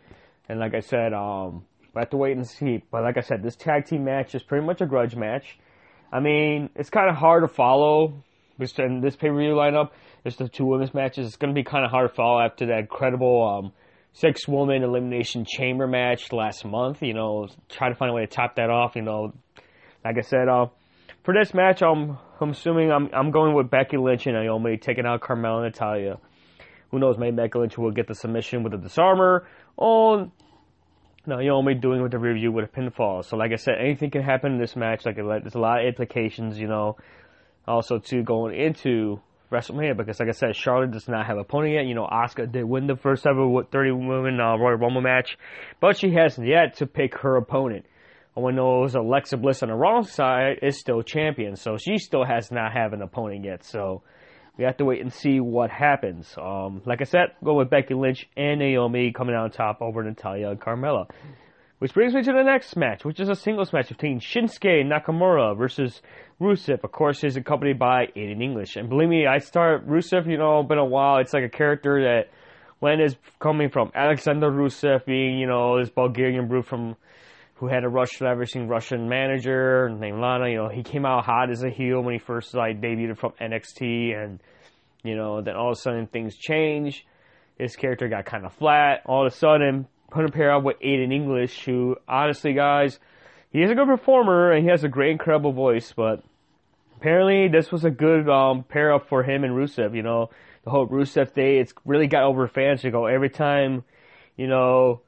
and 0.48 0.60
like 0.60 0.74
I 0.74 0.80
said, 0.80 1.12
um, 1.12 1.64
we 1.94 2.00
have 2.00 2.10
to 2.10 2.16
wait 2.16 2.36
and 2.36 2.46
see. 2.46 2.82
But 2.90 3.02
like 3.02 3.16
I 3.16 3.20
said, 3.20 3.42
this 3.42 3.56
tag 3.56 3.86
team 3.86 4.04
match 4.04 4.34
is 4.34 4.42
pretty 4.42 4.64
much 4.64 4.80
a 4.80 4.86
grudge 4.86 5.16
match. 5.16 5.58
I 6.16 6.20
mean, 6.20 6.70
it's 6.74 6.88
kind 6.88 7.10
of 7.10 7.16
hard 7.16 7.42
to 7.42 7.54
follow. 7.54 8.22
In 8.78 9.02
this 9.02 9.16
pay 9.16 9.28
per 9.28 9.36
view 9.36 9.52
lineup, 9.52 9.90
it's 10.24 10.36
the 10.36 10.48
two 10.48 10.64
women's 10.64 10.94
matches. 10.94 11.26
It's 11.26 11.36
going 11.36 11.54
to 11.54 11.58
be 11.58 11.62
kind 11.62 11.84
of 11.84 11.90
hard 11.90 12.08
to 12.08 12.14
follow 12.14 12.40
after 12.40 12.64
that 12.68 12.78
incredible 12.78 13.46
um, 13.46 13.72
six 14.14 14.48
woman 14.48 14.82
elimination 14.82 15.44
chamber 15.46 15.86
match 15.86 16.32
last 16.32 16.64
month. 16.64 17.02
You 17.02 17.12
know, 17.12 17.48
try 17.68 17.90
to 17.90 17.94
find 17.94 18.10
a 18.10 18.14
way 18.14 18.22
to 18.22 18.28
top 18.28 18.56
that 18.56 18.70
off. 18.70 18.96
You 18.96 19.02
know, 19.02 19.34
like 20.06 20.16
I 20.16 20.22
said, 20.22 20.48
uh, 20.48 20.68
for 21.22 21.34
this 21.34 21.52
match, 21.52 21.82
I'm 21.82 22.16
I'm 22.40 22.50
assuming 22.52 22.90
I'm 22.90 23.10
I'm 23.12 23.30
going 23.30 23.54
with 23.54 23.68
Becky 23.68 23.98
Lynch 23.98 24.26
and 24.26 24.36
Naomi 24.36 24.78
taking 24.78 25.04
out 25.04 25.20
Carmella 25.20 25.66
and 25.66 25.74
Natalya. 25.74 26.16
Who 26.92 26.98
knows? 26.98 27.18
Maybe 27.18 27.36
Becky 27.36 27.58
Lynch 27.58 27.76
will 27.76 27.90
get 27.90 28.08
the 28.08 28.14
submission 28.14 28.62
with 28.62 28.72
the 28.72 28.78
disarmer, 28.78 29.46
or 29.76 30.32
no, 31.26 31.40
you're 31.40 31.54
only 31.54 31.74
doing 31.74 32.02
with 32.02 32.12
the 32.12 32.18
review 32.18 32.52
with 32.52 32.64
a 32.64 32.68
pinfall. 32.68 33.24
So, 33.24 33.36
like 33.36 33.52
I 33.52 33.56
said, 33.56 33.74
anything 33.80 34.10
can 34.10 34.22
happen 34.22 34.52
in 34.52 34.58
this 34.58 34.76
match. 34.76 35.04
Like, 35.04 35.16
there's 35.16 35.54
a 35.54 35.58
lot 35.58 35.80
of 35.80 35.86
implications, 35.86 36.58
you 36.58 36.68
know. 36.68 36.96
Also, 37.66 37.98
to 37.98 38.22
going 38.22 38.58
into 38.58 39.20
WrestleMania 39.50 39.96
because, 39.96 40.20
like 40.20 40.28
I 40.28 40.32
said, 40.32 40.54
Charlotte 40.54 40.92
does 40.92 41.08
not 41.08 41.26
have 41.26 41.36
a 41.36 41.40
opponent 41.40 41.74
yet. 41.74 41.86
You 41.86 41.94
know, 41.94 42.06
Asuka 42.06 42.50
did 42.50 42.64
win 42.64 42.86
the 42.86 42.96
first 42.96 43.26
ever 43.26 43.46
30 43.70 43.90
women 43.92 44.40
uh, 44.40 44.56
Royal 44.56 44.76
Rumble 44.76 45.00
match, 45.00 45.36
but 45.80 45.96
she 45.96 46.12
hasn't 46.12 46.46
yet 46.46 46.76
to 46.78 46.86
pick 46.86 47.18
her 47.18 47.36
opponent. 47.36 47.86
All 48.34 48.44
we 48.44 48.52
know 48.52 48.84
is 48.84 48.94
Alexa 48.94 49.38
Bliss 49.38 49.62
on 49.62 49.70
the 49.70 49.74
wrong 49.74 50.04
side 50.04 50.58
is 50.62 50.78
still 50.78 51.02
champion, 51.02 51.56
so 51.56 51.78
she 51.78 51.96
still 51.96 52.24
has 52.24 52.50
not 52.50 52.72
have 52.72 52.92
an 52.92 53.02
opponent 53.02 53.44
yet. 53.44 53.64
So 53.64 54.02
we 54.56 54.64
have 54.64 54.76
to 54.78 54.84
wait 54.84 55.00
and 55.00 55.12
see 55.12 55.40
what 55.40 55.70
happens. 55.70 56.34
Um, 56.40 56.82
like 56.86 57.00
I 57.00 57.04
said, 57.04 57.32
go 57.44 57.54
with 57.54 57.70
Becky 57.70 57.94
Lynch 57.94 58.28
and 58.36 58.60
Naomi 58.60 59.12
coming 59.12 59.34
out 59.34 59.44
on 59.44 59.50
top 59.50 59.82
over 59.82 60.02
Natalya 60.02 60.50
and 60.50 60.60
Carmella. 60.60 61.08
Which 61.78 61.92
brings 61.92 62.14
me 62.14 62.22
to 62.22 62.32
the 62.32 62.42
next 62.42 62.74
match, 62.74 63.04
which 63.04 63.20
is 63.20 63.28
a 63.28 63.34
singles 63.34 63.70
match 63.70 63.88
between 63.88 64.18
Shinsuke 64.18 64.82
Nakamura 64.86 65.54
versus 65.58 66.00
Rusev. 66.40 66.82
Of 66.82 66.90
course, 66.90 67.20
he's 67.20 67.36
accompanied 67.36 67.78
by 67.78 68.06
Aiden 68.16 68.42
English. 68.42 68.76
And 68.76 68.88
believe 68.88 69.10
me, 69.10 69.26
I 69.26 69.38
start 69.38 69.86
Rusev, 69.86 70.26
you 70.26 70.38
know, 70.38 70.62
been 70.62 70.78
a 70.78 70.84
while. 70.86 71.18
It's 71.18 71.34
like 71.34 71.44
a 71.44 71.50
character 71.50 72.02
that 72.04 72.30
when 72.78 73.00
is 73.00 73.14
coming 73.40 73.68
from 73.68 73.90
Alexander 73.94 74.50
Rusev 74.50 75.04
being, 75.04 75.38
you 75.38 75.46
know, 75.46 75.78
this 75.78 75.90
Bulgarian 75.90 76.48
brute 76.48 76.64
from 76.64 76.96
who 77.56 77.68
had 77.68 77.84
a 77.84 77.88
Russian 77.88 78.26
everything 78.26 78.68
Russian 78.68 79.08
manager 79.08 79.88
named 79.88 80.20
Lana. 80.20 80.48
You 80.48 80.56
know, 80.56 80.68
he 80.68 80.82
came 80.82 81.04
out 81.04 81.24
hot 81.24 81.50
as 81.50 81.62
a 81.62 81.70
heel 81.70 82.00
when 82.00 82.14
he 82.14 82.18
first 82.18 82.54
like 82.54 82.80
debuted 82.80 83.18
from 83.18 83.32
NXT, 83.40 84.14
and 84.16 84.40
you 85.02 85.16
know, 85.16 85.40
then 85.40 85.56
all 85.56 85.72
of 85.72 85.78
a 85.78 85.80
sudden 85.80 86.06
things 86.06 86.36
change. 86.36 87.06
His 87.58 87.74
character 87.76 88.08
got 88.08 88.26
kind 88.26 88.44
of 88.44 88.52
flat. 88.52 89.00
All 89.06 89.26
of 89.26 89.32
a 89.32 89.36
sudden, 89.36 89.86
put 90.10 90.24
a 90.24 90.30
pair 90.30 90.54
up 90.54 90.62
with 90.62 90.78
Aiden 90.80 91.12
English, 91.12 91.64
who 91.64 91.96
honestly, 92.06 92.52
guys, 92.52 92.98
he 93.50 93.62
is 93.62 93.70
a 93.70 93.74
good 93.74 93.86
performer 93.86 94.52
and 94.52 94.62
he 94.62 94.70
has 94.70 94.84
a 94.84 94.88
great, 94.88 95.12
incredible 95.12 95.52
voice, 95.52 95.92
but 95.96 96.22
apparently 96.96 97.48
this 97.48 97.72
was 97.72 97.84
a 97.84 97.90
good 97.90 98.28
um, 98.28 98.64
pair 98.64 98.92
up 98.92 99.08
for 99.08 99.22
him 99.22 99.44
and 99.44 99.54
Rusev. 99.54 99.94
You 99.94 100.02
know, 100.02 100.30
the 100.64 100.70
whole 100.70 100.86
Rusev 100.86 101.32
day, 101.32 101.58
it's 101.58 101.72
really 101.84 102.06
got 102.06 102.24
over 102.24 102.46
fans 102.48 102.82
to 102.82 102.90
go 102.90 103.06
every 103.06 103.30
time, 103.30 103.84
you 104.36 104.46
know, 104.46 105.00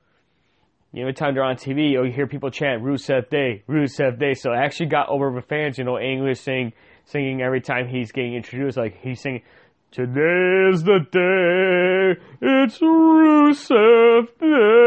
you 0.92 1.00
know, 1.00 1.08
every 1.08 1.14
time 1.14 1.34
they're 1.34 1.44
on 1.44 1.56
TV, 1.56 1.90
you 1.92 2.02
hear 2.12 2.26
people 2.26 2.50
chant 2.50 2.82
Rusev 2.82 3.28
Day, 3.28 3.62
Rusev 3.68 4.18
Day. 4.18 4.34
So 4.34 4.52
it 4.52 4.56
actually 4.56 4.86
got 4.86 5.08
over 5.08 5.30
with 5.30 5.44
fans, 5.46 5.78
you 5.78 5.84
know, 5.84 5.98
English 5.98 6.40
sing, 6.40 6.72
singing 7.04 7.42
every 7.42 7.60
time 7.60 7.88
he's 7.88 8.10
getting 8.10 8.34
introduced. 8.34 8.76
Like 8.78 8.98
he's 9.00 9.20
singing, 9.20 9.42
Today's 9.90 10.82
the 10.82 10.98
day, 11.10 12.20
it's 12.42 12.78
Rusev 12.78 14.26
Day. 14.38 14.78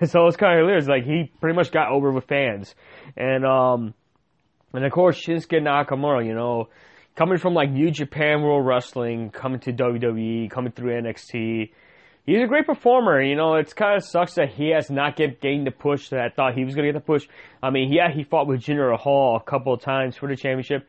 So 0.08 0.26
it's 0.26 0.36
kind 0.36 0.58
of 0.58 0.64
hilarious. 0.64 0.88
Like 0.88 1.04
he 1.04 1.30
pretty 1.40 1.54
much 1.54 1.70
got 1.70 1.90
over 1.90 2.10
with 2.10 2.24
fans. 2.24 2.74
And, 3.16 3.44
um, 3.44 3.94
and 4.72 4.84
of 4.84 4.90
course 4.90 5.20
Shinsuke 5.24 5.60
Nakamura, 5.60 6.26
you 6.26 6.34
know, 6.34 6.68
coming 7.14 7.38
from 7.38 7.54
like 7.54 7.70
New 7.70 7.90
Japan 7.90 8.42
World 8.42 8.66
Wrestling, 8.66 9.30
coming 9.30 9.60
to 9.60 9.72
WWE, 9.72 10.50
coming 10.50 10.72
through 10.72 11.00
NXT, 11.00 11.70
he's 12.28 12.42
a 12.42 12.46
great 12.46 12.66
performer. 12.66 13.22
You 13.22 13.36
know, 13.36 13.54
it's 13.54 13.72
kind 13.72 13.96
of 13.96 14.04
sucks 14.04 14.34
that 14.34 14.50
he 14.50 14.68
has 14.70 14.90
not 14.90 15.16
get 15.16 15.40
gained 15.40 15.66
the 15.66 15.70
push 15.70 16.10
that 16.10 16.20
I 16.20 16.28
thought 16.28 16.54
he 16.54 16.64
was 16.64 16.74
going 16.74 16.86
to 16.86 16.92
get 16.92 16.98
the 16.98 17.04
push. 17.04 17.26
I 17.62 17.70
mean, 17.70 17.90
yeah, 17.92 18.12
he 18.12 18.22
fought 18.22 18.46
with 18.46 18.60
Jinder 18.60 18.90
Mahal 18.90 19.36
a 19.36 19.50
couple 19.50 19.72
of 19.72 19.80
times 19.80 20.16
for 20.16 20.28
the 20.28 20.36
championship, 20.36 20.86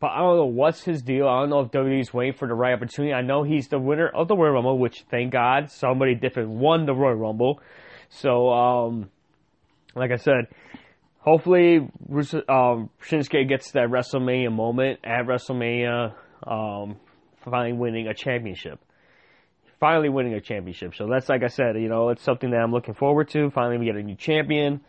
but 0.00 0.08
I 0.08 0.20
don't 0.20 0.36
know 0.36 0.46
what's 0.46 0.82
his 0.82 1.02
deal. 1.02 1.28
I 1.28 1.40
don't 1.40 1.50
know 1.50 1.60
if 1.60 1.70
WWE's 1.70 2.14
waiting 2.14 2.32
for 2.32 2.48
the 2.48 2.54
right 2.54 2.72
opportunity. 2.72 3.12
I 3.12 3.20
know 3.20 3.42
he's 3.42 3.68
the 3.68 3.78
winner 3.78 4.08
of 4.08 4.28
the 4.28 4.36
Royal 4.36 4.54
Rumble, 4.54 4.78
which 4.78 5.04
thank 5.10 5.32
God 5.32 5.70
somebody 5.70 6.14
different 6.14 6.48
won 6.48 6.86
the 6.86 6.94
Royal 6.94 7.16
Rumble. 7.16 7.60
So, 8.08 8.48
um, 8.48 9.10
like 9.94 10.10
I 10.10 10.16
said, 10.16 10.46
hopefully 11.18 11.76
um, 11.76 12.88
Shinsuke 13.06 13.46
gets 13.46 13.72
that 13.72 13.88
WrestleMania 13.88 14.50
moment 14.50 15.00
at 15.04 15.26
WrestleMania, 15.26 16.14
um, 16.46 16.96
finally 17.44 17.74
winning 17.74 18.08
a 18.08 18.14
championship 18.14 18.80
finally 19.80 20.08
winning 20.08 20.34
a 20.34 20.40
championship. 20.40 20.94
So 20.94 21.06
that's 21.06 21.28
like 21.28 21.42
I 21.42 21.48
said, 21.48 21.76
you 21.76 21.88
know, 21.88 22.10
it's 22.10 22.22
something 22.22 22.50
that 22.50 22.58
I'm 22.58 22.72
looking 22.72 22.94
forward 22.94 23.28
to. 23.30 23.50
Finally, 23.50 23.78
we 23.78 23.86
get 23.86 23.96
a 23.96 24.02
new 24.02 24.16
champion. 24.16 24.80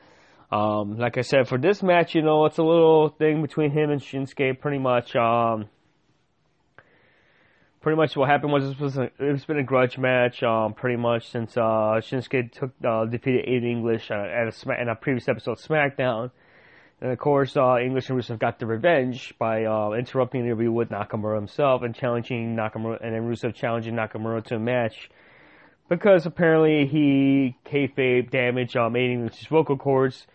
Um, 0.51 0.97
like 0.97 1.17
I 1.17 1.21
said, 1.21 1.47
for 1.47 1.59
this 1.59 1.83
match, 1.83 2.15
you 2.15 2.23
know, 2.23 2.45
it's 2.45 2.57
a 2.57 2.63
little 2.63 3.09
thing 3.09 3.41
between 3.41 3.71
him 3.71 3.91
and 3.91 4.01
Shinsuke. 4.01 4.59
Pretty 4.59 4.79
much, 4.79 5.15
um, 5.15 5.67
pretty 7.81 7.97
much 7.97 8.15
what 8.15 8.29
happened 8.29 8.51
was 8.51 8.67
this 8.67 8.79
was 8.79 8.97
it's 9.19 9.45
been 9.45 9.59
a 9.59 9.63
grudge 9.63 9.99
match. 9.99 10.41
Um, 10.41 10.73
pretty 10.73 10.97
much 10.97 11.29
since 11.29 11.55
uh, 11.55 12.01
Shinsuke 12.01 12.51
took 12.51 12.71
uh, 12.83 13.05
defeated 13.05 13.45
Aiden 13.45 13.69
English 13.69 14.09
uh, 14.09 14.15
at 14.15 14.47
a 14.47 14.81
in 14.81 14.89
a 14.89 14.95
previous 14.95 15.27
episode 15.27 15.51
of 15.51 15.59
SmackDown. 15.59 16.31
And 17.01 17.11
of 17.11 17.17
course, 17.17 17.55
uh, 17.55 17.77
English 17.77 18.09
and 18.09 18.19
Rusev 18.19 18.39
got 18.39 18.59
the 18.59 18.65
revenge 18.65 19.33
by 19.39 19.63
uh, 19.63 19.91
interrupting 19.91 20.41
the 20.41 20.47
interview 20.47 20.71
with 20.71 20.89
Nakamura 20.89 21.35
himself 21.35 21.81
and 21.81 21.95
challenging 21.95 22.55
Nakamura, 22.55 22.99
and 23.01 23.15
then 23.15 23.21
Rusev 23.23 23.55
challenging 23.55 23.93
Nakamura 23.93 24.43
to 24.45 24.55
a 24.55 24.59
match 24.59 25.09
because 25.87 26.25
apparently 26.25 26.87
he 26.87 27.55
kayfabe 27.65 28.29
damaged 28.29 28.75
um, 28.75 28.93
Aiden 28.93 29.13
English's 29.13 29.47
vocal 29.47 29.77
cords. 29.77 30.27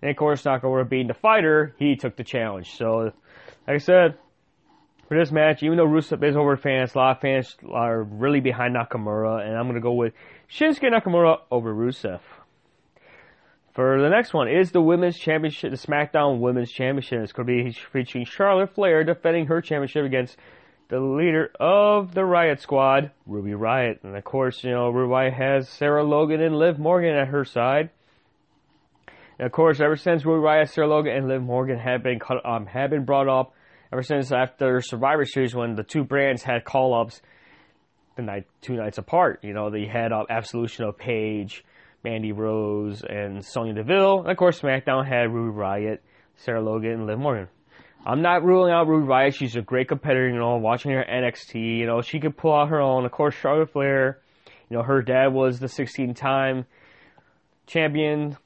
And 0.00 0.10
of 0.10 0.16
course, 0.16 0.42
Nakamura 0.42 0.88
being 0.88 1.08
the 1.08 1.14
fighter, 1.14 1.74
he 1.78 1.96
took 1.96 2.16
the 2.16 2.24
challenge. 2.24 2.76
So, 2.76 3.12
like 3.66 3.74
I 3.74 3.78
said, 3.78 4.16
for 5.08 5.18
this 5.18 5.30
match, 5.32 5.62
even 5.62 5.76
though 5.76 5.86
Rusev 5.86 6.22
is 6.24 6.36
over 6.36 6.56
fans, 6.56 6.94
a 6.94 6.98
lot 6.98 7.16
of 7.16 7.20
fans 7.20 7.56
are 7.70 8.02
really 8.02 8.40
behind 8.40 8.74
Nakamura, 8.74 9.44
and 9.44 9.56
I'm 9.56 9.64
going 9.64 9.74
to 9.74 9.80
go 9.80 9.92
with 9.92 10.14
Shinsuke 10.50 10.90
Nakamura 10.90 11.38
over 11.50 11.74
Rusev. 11.74 12.20
For 13.74 14.02
the 14.02 14.10
next 14.10 14.34
one 14.34 14.48
is 14.48 14.70
the 14.70 14.82
Women's 14.82 15.18
Championship, 15.18 15.70
the 15.70 15.78
SmackDown 15.78 16.40
Women's 16.40 16.70
Championship. 16.70 17.22
It's 17.22 17.32
going 17.32 17.46
to 17.46 17.64
be 17.64 17.72
featuring 17.72 18.26
Charlotte 18.26 18.74
Flair 18.74 19.02
defending 19.02 19.46
her 19.46 19.62
championship 19.62 20.04
against 20.04 20.36
the 20.88 21.00
leader 21.00 21.50
of 21.58 22.12
the 22.12 22.22
Riot 22.22 22.60
Squad, 22.60 23.12
Ruby 23.26 23.54
Riot. 23.54 24.00
And 24.02 24.14
of 24.14 24.24
course, 24.24 24.62
you 24.62 24.72
know, 24.72 24.90
Ruby 24.90 25.10
Riot 25.10 25.32
has 25.32 25.70
Sarah 25.70 26.04
Logan 26.04 26.42
and 26.42 26.54
Liv 26.54 26.78
Morgan 26.78 27.14
at 27.14 27.28
her 27.28 27.46
side. 27.46 27.88
And 29.38 29.46
of 29.46 29.52
course, 29.52 29.80
ever 29.80 29.96
since 29.96 30.26
Ruby 30.26 30.44
Riot, 30.44 30.68
Sarah 30.68 30.88
Logan, 30.88 31.16
and 31.16 31.28
Liv 31.28 31.40
Morgan 31.40 31.78
have 31.78 32.02
been 32.02 32.20
um, 32.44 32.66
have 32.66 32.90
been 32.90 33.06
brought 33.06 33.26
up, 33.26 33.54
ever 33.90 34.02
since 34.02 34.30
after 34.32 34.82
Survivor 34.82 35.24
Series 35.24 35.54
when 35.54 35.76
the 35.76 35.82
two 35.82 36.04
brands 36.04 36.42
had 36.42 36.66
call 36.66 36.92
ups 36.92 37.22
the 38.16 38.22
night 38.22 38.44
two 38.60 38.74
nights 38.74 38.98
apart. 38.98 39.40
You 39.42 39.54
know, 39.54 39.70
they 39.70 39.86
had 39.86 40.12
uh, 40.12 40.24
Absolution 40.28 40.84
of 40.84 40.98
Paige 40.98 41.64
Mandy 42.04 42.32
Rose, 42.32 43.02
and 43.08 43.44
Sonya 43.44 43.74
Deville. 43.74 44.20
And 44.20 44.30
of 44.30 44.36
course, 44.36 44.60
SmackDown 44.60 45.06
had 45.06 45.32
Ruby 45.32 45.56
Riot, 45.56 46.02
Sarah 46.36 46.62
Logan, 46.62 46.92
and 46.92 47.06
Liv 47.06 47.18
Morgan. 47.18 47.48
I'm 48.04 48.22
not 48.22 48.42
ruling 48.42 48.72
out 48.72 48.88
Ruby 48.88 49.06
Riot. 49.06 49.34
She's 49.34 49.54
a 49.54 49.62
great 49.62 49.88
competitor, 49.88 50.28
you 50.28 50.36
know, 50.36 50.56
watching 50.56 50.90
her 50.90 51.04
NXT, 51.04 51.78
you 51.78 51.86
know, 51.86 52.02
she 52.02 52.18
could 52.18 52.36
pull 52.36 52.52
out 52.52 52.68
her 52.68 52.80
own. 52.80 53.04
Of 53.04 53.12
course, 53.12 53.34
Charlotte 53.34 53.70
Flair, 53.72 54.20
you 54.68 54.76
know, 54.76 54.82
her 54.82 55.02
dad 55.02 55.28
was 55.28 55.60
the 55.60 55.68
16 55.68 56.14
time 56.14 56.66
champion, 57.66 58.36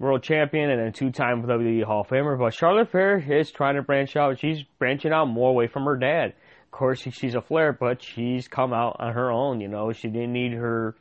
world 0.00 0.24
champion, 0.24 0.68
and 0.68 0.80
then 0.80 0.92
two 0.92 1.10
time 1.10 1.42
WWE 1.42 1.84
Hall 1.84 2.00
of 2.00 2.08
Famer. 2.08 2.36
But 2.36 2.54
Charlotte 2.54 2.90
Flair 2.90 3.18
is 3.18 3.52
trying 3.52 3.76
to 3.76 3.82
branch 3.82 4.16
out. 4.16 4.40
She's 4.40 4.64
branching 4.80 5.12
out 5.12 5.26
more 5.26 5.50
away 5.50 5.68
from 5.68 5.84
her 5.84 5.96
dad. 5.96 6.34
Of 6.64 6.70
course, 6.72 7.06
she's 7.12 7.36
a 7.36 7.40
Flair, 7.40 7.72
but 7.72 8.02
she's 8.02 8.48
come 8.48 8.72
out 8.72 8.96
on 8.98 9.12
her 9.12 9.30
own, 9.30 9.60
you 9.60 9.68
know, 9.68 9.92
she 9.92 10.08
didn't 10.08 10.32
need 10.32 10.54
her 10.54 10.96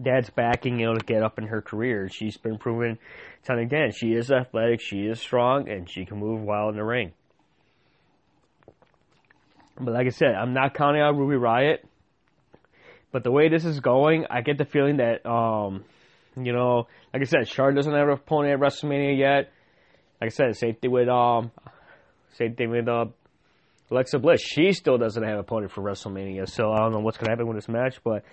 dad's 0.00 0.30
backing, 0.30 0.78
know, 0.78 0.94
to 0.94 1.04
get 1.04 1.22
up 1.22 1.38
in 1.38 1.46
her 1.46 1.62
career. 1.62 2.08
She's 2.08 2.36
been 2.36 2.58
proven 2.58 2.98
time 3.44 3.58
and 3.58 3.66
again. 3.66 3.92
She 3.92 4.12
is 4.12 4.30
athletic, 4.30 4.80
she 4.80 5.06
is 5.06 5.20
strong, 5.20 5.68
and 5.68 5.88
she 5.88 6.04
can 6.04 6.18
move 6.18 6.42
well 6.42 6.68
in 6.68 6.76
the 6.76 6.84
ring. 6.84 7.12
But 9.78 9.94
like 9.94 10.06
I 10.06 10.10
said, 10.10 10.34
I'm 10.34 10.54
not 10.54 10.74
counting 10.74 11.02
out 11.02 11.16
Ruby 11.16 11.36
Riot. 11.36 11.84
But 13.12 13.22
the 13.22 13.30
way 13.30 13.48
this 13.48 13.64
is 13.64 13.78
going, 13.80 14.26
I 14.28 14.40
get 14.40 14.58
the 14.58 14.64
feeling 14.64 14.96
that, 14.96 15.24
um, 15.24 15.84
you 16.36 16.52
know, 16.52 16.88
like 17.12 17.22
I 17.22 17.26
said, 17.26 17.48
Charlotte 17.48 17.76
doesn't 17.76 17.92
have 17.92 18.08
an 18.08 18.14
opponent 18.14 18.54
at 18.54 18.60
WrestleMania 18.60 19.16
yet. 19.16 19.52
Like 20.20 20.32
I 20.32 20.34
said, 20.34 20.56
same 20.56 20.74
thing 20.74 20.90
with, 20.90 21.08
um, 21.08 21.52
same 22.32 22.56
thing 22.56 22.70
with, 22.70 22.88
uh, 22.88 23.06
Alexa 23.90 24.18
Bliss. 24.18 24.40
She 24.40 24.72
still 24.72 24.98
doesn't 24.98 25.22
have 25.22 25.34
an 25.34 25.38
opponent 25.40 25.70
for 25.70 25.82
WrestleMania. 25.82 26.48
So 26.48 26.72
I 26.72 26.78
don't 26.78 26.92
know 26.92 27.00
what's 27.00 27.18
to 27.18 27.26
happen 27.28 27.46
with 27.46 27.56
this 27.56 27.68
match, 27.68 27.98
but 28.02 28.24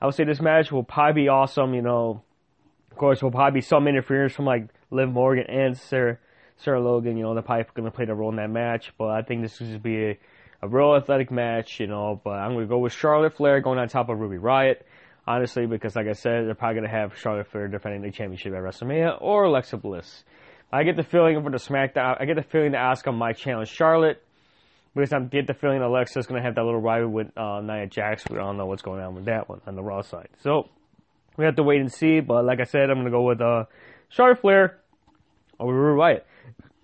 I 0.00 0.06
would 0.06 0.14
say 0.14 0.24
this 0.24 0.40
match 0.40 0.72
will 0.72 0.82
probably 0.82 1.24
be 1.24 1.28
awesome. 1.28 1.74
You 1.74 1.82
know, 1.82 2.22
of 2.90 2.96
course, 2.96 3.22
will 3.22 3.30
probably 3.30 3.60
be 3.60 3.64
some 3.64 3.86
interference 3.86 4.32
from 4.32 4.46
like 4.46 4.68
Liv 4.90 5.10
Morgan 5.10 5.44
and 5.48 5.76
Sarah, 5.76 6.18
Sarah 6.56 6.80
Logan. 6.80 7.16
You 7.16 7.24
know, 7.24 7.34
they're 7.34 7.42
probably 7.42 7.64
going 7.74 7.90
to 7.90 7.94
play 7.94 8.06
the 8.06 8.14
role 8.14 8.30
in 8.30 8.36
that 8.36 8.50
match. 8.50 8.92
But 8.98 9.10
I 9.10 9.22
think 9.22 9.42
this 9.42 9.54
is 9.54 9.58
going 9.68 9.72
to 9.72 9.78
be 9.78 10.04
a, 10.04 10.18
a 10.62 10.68
real 10.68 10.94
athletic 10.94 11.30
match. 11.30 11.80
You 11.80 11.86
know, 11.86 12.20
but 12.22 12.30
I'm 12.30 12.52
going 12.52 12.64
to 12.64 12.68
go 12.68 12.78
with 12.78 12.92
Charlotte 12.92 13.36
Flair 13.36 13.60
going 13.60 13.78
on 13.78 13.88
top 13.88 14.08
of 14.08 14.18
Ruby 14.18 14.38
Riot. 14.38 14.86
Honestly, 15.26 15.66
because 15.66 15.94
like 15.94 16.08
I 16.08 16.14
said, 16.14 16.46
they're 16.46 16.54
probably 16.54 16.80
going 16.80 16.90
to 16.90 16.96
have 16.96 17.16
Charlotte 17.16 17.46
Flair 17.48 17.68
defending 17.68 18.02
the 18.02 18.10
championship 18.10 18.54
at 18.54 18.60
WrestleMania 18.60 19.18
or 19.20 19.44
Alexa 19.44 19.76
Bliss. 19.76 20.24
I 20.72 20.82
get 20.82 20.96
the 20.96 21.02
feeling 21.02 21.40
for 21.42 21.50
the 21.50 21.58
SmackDown. 21.58 22.16
I 22.20 22.24
get 22.24 22.36
the 22.36 22.42
feeling 22.42 22.72
that 22.72 22.80
Asuka 22.80 23.14
might 23.14 23.36
challenge 23.36 23.68
Charlotte 23.68 24.22
because 24.94 25.12
I 25.12 25.20
get 25.20 25.46
the 25.46 25.54
feeling 25.54 25.80
Alexa's 25.82 26.26
going 26.26 26.40
to 26.40 26.46
have 26.46 26.56
that 26.56 26.64
little 26.64 26.80
rivalry 26.80 27.12
with 27.12 27.38
uh, 27.38 27.60
Nia 27.60 27.86
Jax. 27.86 28.24
We 28.28 28.36
don't 28.36 28.56
know 28.56 28.66
what's 28.66 28.82
going 28.82 29.00
on 29.00 29.14
with 29.14 29.26
that 29.26 29.48
one 29.48 29.60
on 29.66 29.76
the 29.76 29.82
Raw 29.82 30.02
side. 30.02 30.28
So 30.42 30.68
we 31.36 31.44
have 31.44 31.56
to 31.56 31.62
wait 31.62 31.80
and 31.80 31.92
see. 31.92 32.20
But 32.20 32.44
like 32.44 32.60
I 32.60 32.64
said, 32.64 32.90
I'm 32.90 32.96
going 32.96 33.04
to 33.04 33.10
go 33.10 33.22
with 33.22 33.40
uh, 33.40 33.64
Charlotte 34.08 34.40
Flair 34.40 34.78
over 35.58 35.72
Ruby 35.72 35.98
Riot. 35.98 36.26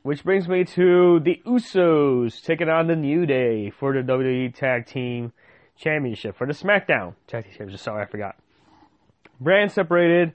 Which 0.03 0.23
brings 0.23 0.47
me 0.47 0.63
to 0.65 1.19
the 1.25 1.43
Usos 1.45 2.41
taking 2.45 2.69
on 2.69 2.87
the 2.87 2.95
New 2.95 3.27
Day 3.27 3.71
for 3.71 3.93
the 3.93 4.01
WWE 4.01 4.55
Tag 4.55 4.87
Team 4.87 5.33
Championship 5.77 6.37
for 6.37 6.47
the 6.47 6.53
SmackDown 6.53 7.15
Tag 7.27 7.43
Team 7.43 7.53
Championship. 7.53 7.81
Sorry, 7.81 8.05
I 8.05 8.07
forgot. 8.07 8.37
Brand 9.41 9.73
separated. 9.73 10.33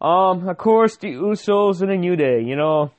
Um, 0.00 0.48
of 0.48 0.56
course, 0.56 0.96
the 0.98 1.08
Usos 1.08 1.80
and 1.80 1.90
the 1.90 1.96
New 1.96 2.14
Day. 2.14 2.42
You 2.44 2.54
know, 2.54 2.92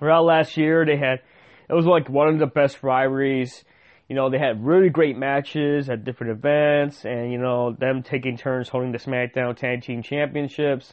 around 0.00 0.24
last 0.24 0.56
year 0.56 0.86
they 0.86 0.96
had 0.96 1.20
it 1.68 1.74
was 1.74 1.86
like 1.86 2.08
one 2.08 2.28
of 2.28 2.38
the 2.38 2.46
best 2.46 2.82
rivalries. 2.82 3.64
You 4.08 4.16
know, 4.16 4.30
they 4.30 4.38
had 4.38 4.64
really 4.64 4.90
great 4.90 5.16
matches 5.16 5.88
at 5.88 6.04
different 6.04 6.32
events, 6.32 7.04
and 7.04 7.32
you 7.32 7.38
know, 7.38 7.72
them 7.72 8.02
taking 8.02 8.36
turns 8.36 8.68
holding 8.68 8.92
the 8.92 8.98
SmackDown 8.98 9.56
Tag 9.56 9.82
Team 9.82 10.02
Championships. 10.02 10.92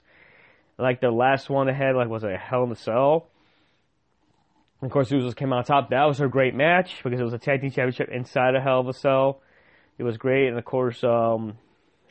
Like 0.77 1.01
the 1.01 1.11
last 1.11 1.49
one 1.49 1.67
they 1.67 1.73
had, 1.73 1.95
like 1.95 2.07
was 2.07 2.23
a 2.23 2.37
Hell 2.37 2.63
in 2.63 2.71
a 2.71 2.75
Cell. 2.75 3.27
Of 4.81 4.89
course, 4.89 5.11
Usos 5.11 5.35
came 5.35 5.53
out 5.53 5.67
top. 5.67 5.89
That 5.91 6.05
was 6.05 6.21
a 6.21 6.27
great 6.27 6.55
match 6.55 7.01
because 7.03 7.19
it 7.19 7.23
was 7.23 7.33
a 7.33 7.37
tag 7.37 7.61
team 7.61 7.69
championship 7.69 8.09
inside 8.09 8.55
a 8.55 8.61
Hell 8.61 8.79
of 8.79 8.87
a 8.87 8.93
Cell. 8.93 9.41
It 9.97 10.03
was 10.03 10.17
great, 10.17 10.47
and 10.47 10.57
of 10.57 10.65
course, 10.65 11.03
um, 11.03 11.57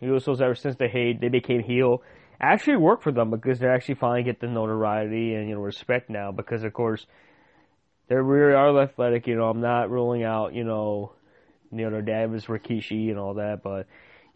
Usos 0.03 0.41
ever 0.41 0.55
since 0.55 0.77
they 0.77 0.89
hate 0.89 1.21
they 1.21 1.29
became 1.29 1.63
heel 1.63 2.03
actually 2.41 2.77
worked 2.77 3.03
for 3.03 3.13
them 3.13 3.31
because 3.31 3.59
they 3.59 3.67
actually 3.67 3.95
finally 3.95 4.23
get 4.23 4.41
the 4.41 4.47
notoriety 4.47 5.35
and 5.35 5.49
you 5.49 5.55
know 5.55 5.61
respect 5.61 6.09
now 6.09 6.33
because 6.33 6.65
of 6.65 6.73
course 6.73 7.07
they 8.11 8.17
really 8.17 8.55
are 8.55 8.83
athletic. 8.83 9.29
You 9.29 9.37
know, 9.37 9.49
I'm 9.49 9.61
not 9.61 9.89
ruling 9.89 10.25
out, 10.25 10.53
you 10.53 10.65
know, 10.65 11.13
you 11.71 11.85
know, 11.85 11.91
their 11.91 12.03
dad 12.03 12.33
was 12.33 12.47
Rikishi 12.47 13.09
and 13.09 13.19
all 13.19 13.35
that, 13.35 13.63
but 13.63 13.87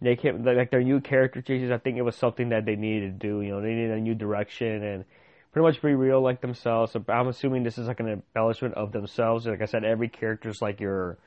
they 0.01 0.15
came 0.15 0.45
like 0.45 0.71
their 0.71 0.83
new 0.83 1.01
character 1.01 1.43
changes. 1.43 1.73
I 1.73 1.79
think 1.79 1.99
it 1.99 2.03
was 2.03 2.15
something 2.15 2.51
that 2.51 2.65
they 2.65 2.77
needed 2.77 3.21
to 3.21 3.29
do. 3.29 3.41
You 3.41 3.51
know, 3.51 3.61
they 3.61 3.75
needed 3.75 3.91
a 3.91 4.01
new 4.01 4.15
direction 4.15 4.85
and 4.85 5.05
pretty 5.53 5.67
much 5.67 5.83
be 5.83 5.93
real 5.93 6.23
like 6.23 6.41
themselves. 6.41 6.93
So 6.93 7.05
I'm 7.09 7.27
assuming 7.27 7.65
this 7.65 7.77
is 7.77 7.89
like 7.89 7.99
an 7.99 8.09
embellishment 8.09 8.75
of 8.75 8.93
themselves. 8.93 9.45
Like 9.45 9.61
I 9.61 9.67
said, 9.67 9.83
every 9.85 10.09
character 10.09 10.51
is 10.51 10.63
like 10.63 10.79
your 10.79 11.19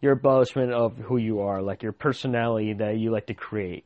your 0.00 0.14
embellishment 0.14 0.72
of 0.72 0.96
who 0.96 1.18
you 1.18 1.40
are, 1.40 1.60
like 1.60 1.82
your 1.82 1.92
personality 1.92 2.72
that 2.72 2.96
you 2.96 3.10
like 3.10 3.26
to 3.26 3.34
create 3.34 3.84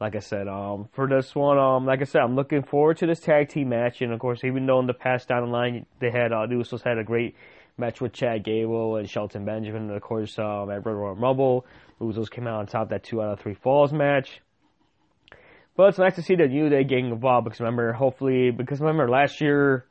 like 0.00 0.14
I 0.14 0.18
said, 0.18 0.46
um, 0.46 0.88
for 0.92 1.08
this 1.08 1.34
one, 1.34 1.58
um, 1.58 1.86
like 1.86 2.00
I 2.00 2.04
said, 2.04 2.20
I'm 2.20 2.36
looking 2.36 2.62
forward 2.62 2.98
to 2.98 3.06
this 3.06 3.20
tag 3.20 3.48
team 3.48 3.70
match. 3.70 4.02
And 4.02 4.12
of 4.12 4.20
course, 4.20 4.44
even 4.44 4.66
though 4.66 4.78
in 4.78 4.86
the 4.86 4.94
past 4.94 5.28
down 5.28 5.46
the 5.46 5.50
line 5.50 5.86
they 6.00 6.10
had 6.10 6.32
uh, 6.32 6.46
the 6.46 6.54
Usos 6.54 6.82
had 6.82 6.98
a 6.98 7.04
great 7.04 7.34
match 7.78 8.00
with 8.00 8.12
Chad 8.12 8.44
Gable 8.44 8.96
and 8.96 9.08
Shelton 9.08 9.44
Benjamin, 9.44 9.82
and 9.84 9.92
of 9.92 10.02
course, 10.02 10.38
um, 10.38 10.70
at 10.70 10.84
Red 10.84 10.92
Royal 10.92 11.14
Rumble, 11.14 11.66
Usos 12.00 12.30
came 12.30 12.46
out 12.46 12.60
on 12.60 12.66
top 12.66 12.90
that 12.90 13.04
two 13.04 13.22
out 13.22 13.32
of 13.32 13.40
three 13.40 13.54
falls 13.54 13.92
match. 13.92 14.42
But 15.76 15.90
it's 15.90 15.98
nice 15.98 16.14
to 16.16 16.22
see 16.22 16.36
the 16.36 16.46
New 16.46 16.68
Day 16.68 16.84
getting 16.84 17.10
involved 17.10 17.44
because 17.44 17.60
remember, 17.60 17.92
hopefully, 17.92 18.50
because 18.50 18.80
remember 18.80 19.08
last 19.08 19.40
year 19.40 19.86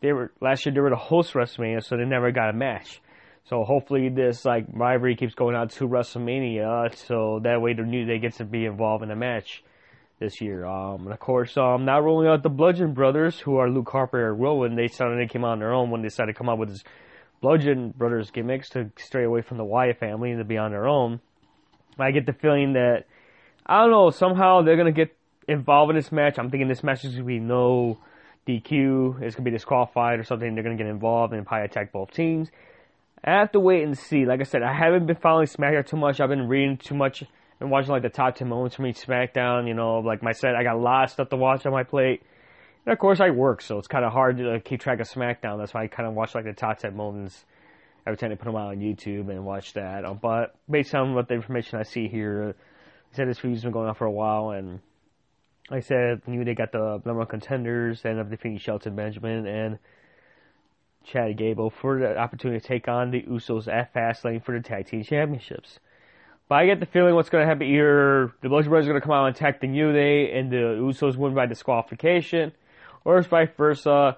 they 0.00 0.12
were 0.12 0.32
last 0.40 0.66
year 0.66 0.74
they 0.74 0.80
were 0.80 0.90
the 0.90 0.96
host 0.96 1.32
WrestleMania, 1.32 1.84
so 1.84 1.96
they 1.96 2.04
never 2.04 2.30
got 2.30 2.50
a 2.50 2.52
match. 2.52 3.00
So 3.48 3.64
hopefully 3.64 4.10
this 4.10 4.44
like 4.44 4.66
rivalry 4.70 5.16
keeps 5.16 5.34
going 5.34 5.56
out 5.56 5.70
to 5.70 5.88
WrestleMania, 5.88 6.94
so 6.94 7.40
that 7.44 7.62
way 7.62 7.72
the 7.72 7.82
New 7.82 8.04
Day 8.04 8.18
gets 8.18 8.36
to 8.38 8.44
be 8.44 8.66
involved 8.66 9.02
in 9.02 9.10
a 9.10 9.16
match 9.16 9.64
this 10.18 10.42
year. 10.42 10.66
Um, 10.66 11.04
and 11.04 11.12
of 11.12 11.18
course, 11.18 11.56
um, 11.56 11.86
not 11.86 12.04
rolling 12.04 12.28
out 12.28 12.42
the 12.42 12.50
Bludgeon 12.50 12.92
Brothers, 12.92 13.38
who 13.38 13.56
are 13.56 13.70
Luke 13.70 13.88
Harper 13.88 14.32
and 14.32 14.38
Rowan. 14.38 14.76
They 14.76 14.88
suddenly 14.88 15.26
came 15.28 15.44
out 15.46 15.52
on 15.52 15.58
their 15.60 15.72
own 15.72 15.90
when 15.90 16.02
they 16.02 16.08
decided 16.08 16.34
to 16.34 16.38
come 16.38 16.50
out 16.50 16.58
with 16.58 16.68
this 16.68 16.84
Bludgeon 17.40 17.94
Brothers 17.96 18.30
gimmicks 18.30 18.68
to 18.70 18.90
stray 18.98 19.24
away 19.24 19.40
from 19.40 19.56
the 19.56 19.64
Wyatt 19.64 19.98
family 19.98 20.30
and 20.30 20.40
to 20.40 20.44
be 20.44 20.58
on 20.58 20.70
their 20.70 20.86
own. 20.86 21.20
I 21.98 22.10
get 22.10 22.26
the 22.26 22.34
feeling 22.34 22.74
that 22.74 23.04
I 23.64 23.80
don't 23.80 23.90
know 23.90 24.10
somehow 24.10 24.60
they're 24.60 24.76
gonna 24.76 24.92
get 24.92 25.16
involved 25.48 25.88
in 25.88 25.96
this 25.96 26.12
match. 26.12 26.38
I'm 26.38 26.50
thinking 26.50 26.68
this 26.68 26.84
match 26.84 27.02
is 27.02 27.12
gonna 27.12 27.24
be 27.24 27.40
no 27.40 27.98
DQ. 28.46 29.22
It's 29.22 29.36
gonna 29.36 29.44
be 29.44 29.52
disqualified 29.52 30.18
or 30.18 30.24
something. 30.24 30.54
They're 30.54 30.64
gonna 30.64 30.76
get 30.76 30.86
involved 30.86 31.32
and 31.32 31.46
probably 31.46 31.64
attack 31.64 31.92
both 31.92 32.10
teams. 32.10 32.50
I 33.24 33.32
have 33.32 33.52
to 33.52 33.60
wait 33.60 33.82
and 33.82 33.96
see. 33.98 34.24
Like 34.24 34.40
I 34.40 34.44
said, 34.44 34.62
I 34.62 34.72
haven't 34.72 35.06
been 35.06 35.16
following 35.16 35.46
SmackDown 35.46 35.86
too 35.86 35.96
much. 35.96 36.20
I've 36.20 36.28
been 36.28 36.48
reading 36.48 36.76
too 36.76 36.94
much 36.94 37.24
and 37.60 37.70
watching 37.70 37.90
like 37.90 38.02
the 38.02 38.08
top 38.08 38.36
10 38.36 38.48
moments 38.48 38.76
from 38.76 38.86
each 38.86 39.04
SmackDown. 39.04 39.66
You 39.66 39.74
know, 39.74 39.98
like 39.98 40.20
I 40.24 40.32
said, 40.32 40.54
I 40.54 40.62
got 40.62 40.76
a 40.76 40.80
lot 40.80 41.04
of 41.04 41.10
stuff 41.10 41.28
to 41.30 41.36
watch 41.36 41.66
on 41.66 41.72
my 41.72 41.82
plate. 41.82 42.22
And 42.86 42.92
of 42.92 42.98
course, 42.98 43.20
I 43.20 43.30
work, 43.30 43.60
so 43.60 43.78
it's 43.78 43.88
kind 43.88 44.04
of 44.04 44.12
hard 44.12 44.38
to 44.38 44.60
keep 44.60 44.80
track 44.80 45.00
of 45.00 45.08
SmackDown. 45.08 45.58
That's 45.58 45.74
why 45.74 45.84
I 45.84 45.86
kind 45.88 46.08
of 46.08 46.14
watch 46.14 46.34
like 46.34 46.44
the 46.44 46.52
top 46.52 46.78
10 46.78 46.96
moments 46.96 47.44
every 48.06 48.16
time 48.16 48.30
they 48.30 48.36
put 48.36 48.46
them 48.46 48.56
out 48.56 48.68
on 48.68 48.78
YouTube 48.78 49.28
and 49.28 49.44
watch 49.44 49.74
that. 49.74 50.04
Um, 50.04 50.18
but 50.22 50.54
based 50.70 50.94
on 50.94 51.14
what 51.14 51.28
the 51.28 51.34
information 51.34 51.78
I 51.78 51.82
see 51.82 52.08
here, 52.08 52.54
I 53.12 53.16
said 53.16 53.28
this 53.28 53.38
feud's 53.38 53.62
been 53.62 53.72
going 53.72 53.88
on 53.88 53.94
for 53.94 54.06
a 54.06 54.10
while, 54.10 54.50
and 54.50 54.80
like 55.70 55.78
I 55.78 55.80
said, 55.80 56.22
New 56.26 56.44
they 56.44 56.54
got 56.54 56.72
the 56.72 57.02
number 57.04 57.18
one 57.18 57.26
contenders 57.26 58.02
and 58.04 58.18
of 58.18 58.30
defeating 58.30 58.58
Shelton 58.58 58.96
Benjamin 58.96 59.46
and 59.46 59.78
Chad 61.10 61.36
Gable 61.36 61.70
for 61.70 61.98
the 61.98 62.16
opportunity 62.18 62.60
to 62.60 62.66
take 62.66 62.88
on 62.88 63.10
the 63.10 63.22
Usos 63.22 63.66
at 63.66 63.94
Fastlane 63.94 64.44
for 64.44 64.56
the 64.56 64.62
tag 64.62 64.86
team 64.86 65.02
championships. 65.02 65.78
But 66.48 66.56
I 66.56 66.66
get 66.66 66.80
the 66.80 66.86
feeling 66.86 67.14
what's 67.14 67.28
going 67.28 67.42
to 67.42 67.48
happen 67.48 67.66
either 67.66 68.32
the 68.42 68.48
Bludgeon 68.48 68.70
Brothers 68.70 68.86
are 68.88 68.92
going 68.92 69.00
to 69.00 69.06
come 69.06 69.14
out 69.14 69.26
and 69.26 69.36
attack 69.36 69.60
the 69.60 69.66
New 69.66 69.92
Day 69.92 70.32
and 70.32 70.50
the 70.50 70.56
Usos 70.56 71.16
win 71.16 71.34
by 71.34 71.46
disqualification, 71.46 72.52
or 73.04 73.20
vice 73.22 73.48
versa. 73.56 74.16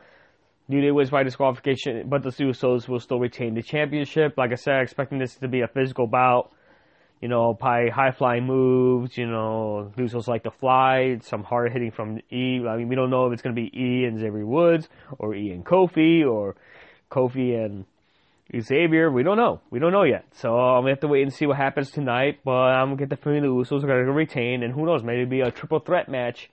New 0.68 0.80
Day 0.80 0.92
wins 0.92 1.10
by 1.10 1.24
disqualification, 1.24 2.08
but 2.08 2.22
the 2.22 2.30
Usos 2.30 2.86
will 2.86 3.00
still 3.00 3.18
retain 3.18 3.54
the 3.54 3.62
championship. 3.62 4.38
Like 4.38 4.52
I 4.52 4.54
said, 4.54 4.82
expecting 4.82 5.18
this 5.18 5.34
to 5.36 5.48
be 5.48 5.62
a 5.62 5.68
physical 5.68 6.06
bout. 6.06 6.52
You 7.20 7.28
know, 7.28 7.52
probably 7.52 7.90
high 7.90 8.12
flying 8.12 8.44
moves. 8.44 9.18
You 9.18 9.26
know, 9.26 9.92
Usos 9.98 10.28
like 10.28 10.44
to 10.44 10.52
fly. 10.52 11.18
Some 11.22 11.42
hard 11.42 11.72
hitting 11.72 11.90
from 11.90 12.20
E. 12.32 12.64
I 12.66 12.76
mean, 12.76 12.88
we 12.88 12.94
don't 12.94 13.10
know 13.10 13.26
if 13.26 13.32
it's 13.32 13.42
going 13.42 13.54
to 13.54 13.60
be 13.60 13.68
E 13.76 14.04
and 14.04 14.18
Xavier 14.20 14.46
Woods 14.46 14.88
or 15.18 15.34
E 15.34 15.50
and 15.50 15.66
Kofi 15.66 16.24
or 16.24 16.54
Kofi 17.10 17.54
and 17.62 17.84
Xavier. 18.58 19.10
We 19.10 19.22
don't 19.22 19.36
know. 19.36 19.60
We 19.70 19.78
don't 19.78 19.92
know 19.92 20.02
yet. 20.02 20.24
So 20.32 20.56
I'm 20.56 20.78
um, 20.78 20.84
we 20.84 20.90
have 20.90 21.00
to 21.00 21.08
wait 21.08 21.22
and 21.22 21.32
see 21.32 21.46
what 21.46 21.56
happens 21.56 21.90
tonight. 21.90 22.40
But 22.44 22.52
I'm 22.52 22.88
gonna 22.88 22.96
get 22.96 23.10
the 23.10 23.16
feeling 23.16 23.42
the 23.42 23.48
Usos 23.48 23.84
are 23.84 24.04
to 24.04 24.12
retain, 24.12 24.62
and 24.62 24.72
who 24.72 24.86
knows, 24.86 25.02
maybe 25.02 25.22
it'll 25.22 25.30
be 25.30 25.40
a 25.40 25.50
triple 25.50 25.80
threat 25.80 26.08
match 26.08 26.50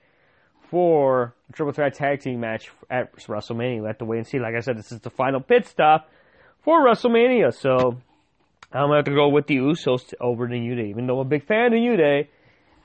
for 0.70 1.34
a 1.48 1.52
triple 1.52 1.72
threat 1.72 1.94
tag 1.94 2.20
team 2.20 2.40
match 2.40 2.70
at 2.90 3.14
WrestleMania. 3.16 3.80
We 3.80 3.86
have 3.86 3.98
to 3.98 4.04
wait 4.04 4.18
and 4.18 4.26
see. 4.26 4.38
Like 4.38 4.54
I 4.54 4.60
said, 4.60 4.76
this 4.76 4.92
is 4.92 5.00
the 5.00 5.10
final 5.10 5.40
pit 5.40 5.66
stop 5.66 6.10
for 6.62 6.84
WrestleMania. 6.84 7.54
So 7.54 7.98
I'm 8.72 8.88
gonna 8.88 8.96
have 8.96 9.06
to 9.06 9.14
go 9.14 9.28
with 9.28 9.46
the 9.46 9.56
Usos 9.56 10.14
over 10.20 10.46
the 10.46 10.60
New 10.60 10.74
Day. 10.74 10.90
Even 10.90 11.06
though 11.06 11.20
I'm 11.20 11.26
a 11.26 11.30
big 11.30 11.46
fan 11.46 11.66
of 11.66 11.80
New 11.80 11.96
Day, 11.96 12.28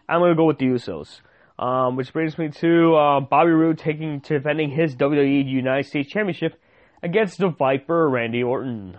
I'm 0.07 0.21
gonna 0.21 0.35
go 0.35 0.45
with 0.45 0.57
the 0.57 0.65
Usos. 0.65 1.21
Um, 1.59 1.97
which 1.97 2.11
brings 2.11 2.35
me 2.39 2.49
to 2.49 2.95
uh, 2.95 3.19
Bobby 3.19 3.51
Roode 3.51 3.77
taking 3.77 4.19
defending 4.19 4.71
his 4.71 4.95
WWE 4.95 5.47
United 5.47 5.85
States 5.85 6.09
Championship 6.09 6.59
against 7.03 7.37
the 7.37 7.49
Viper 7.49 8.09
Randy 8.09 8.41
Orton. 8.41 8.97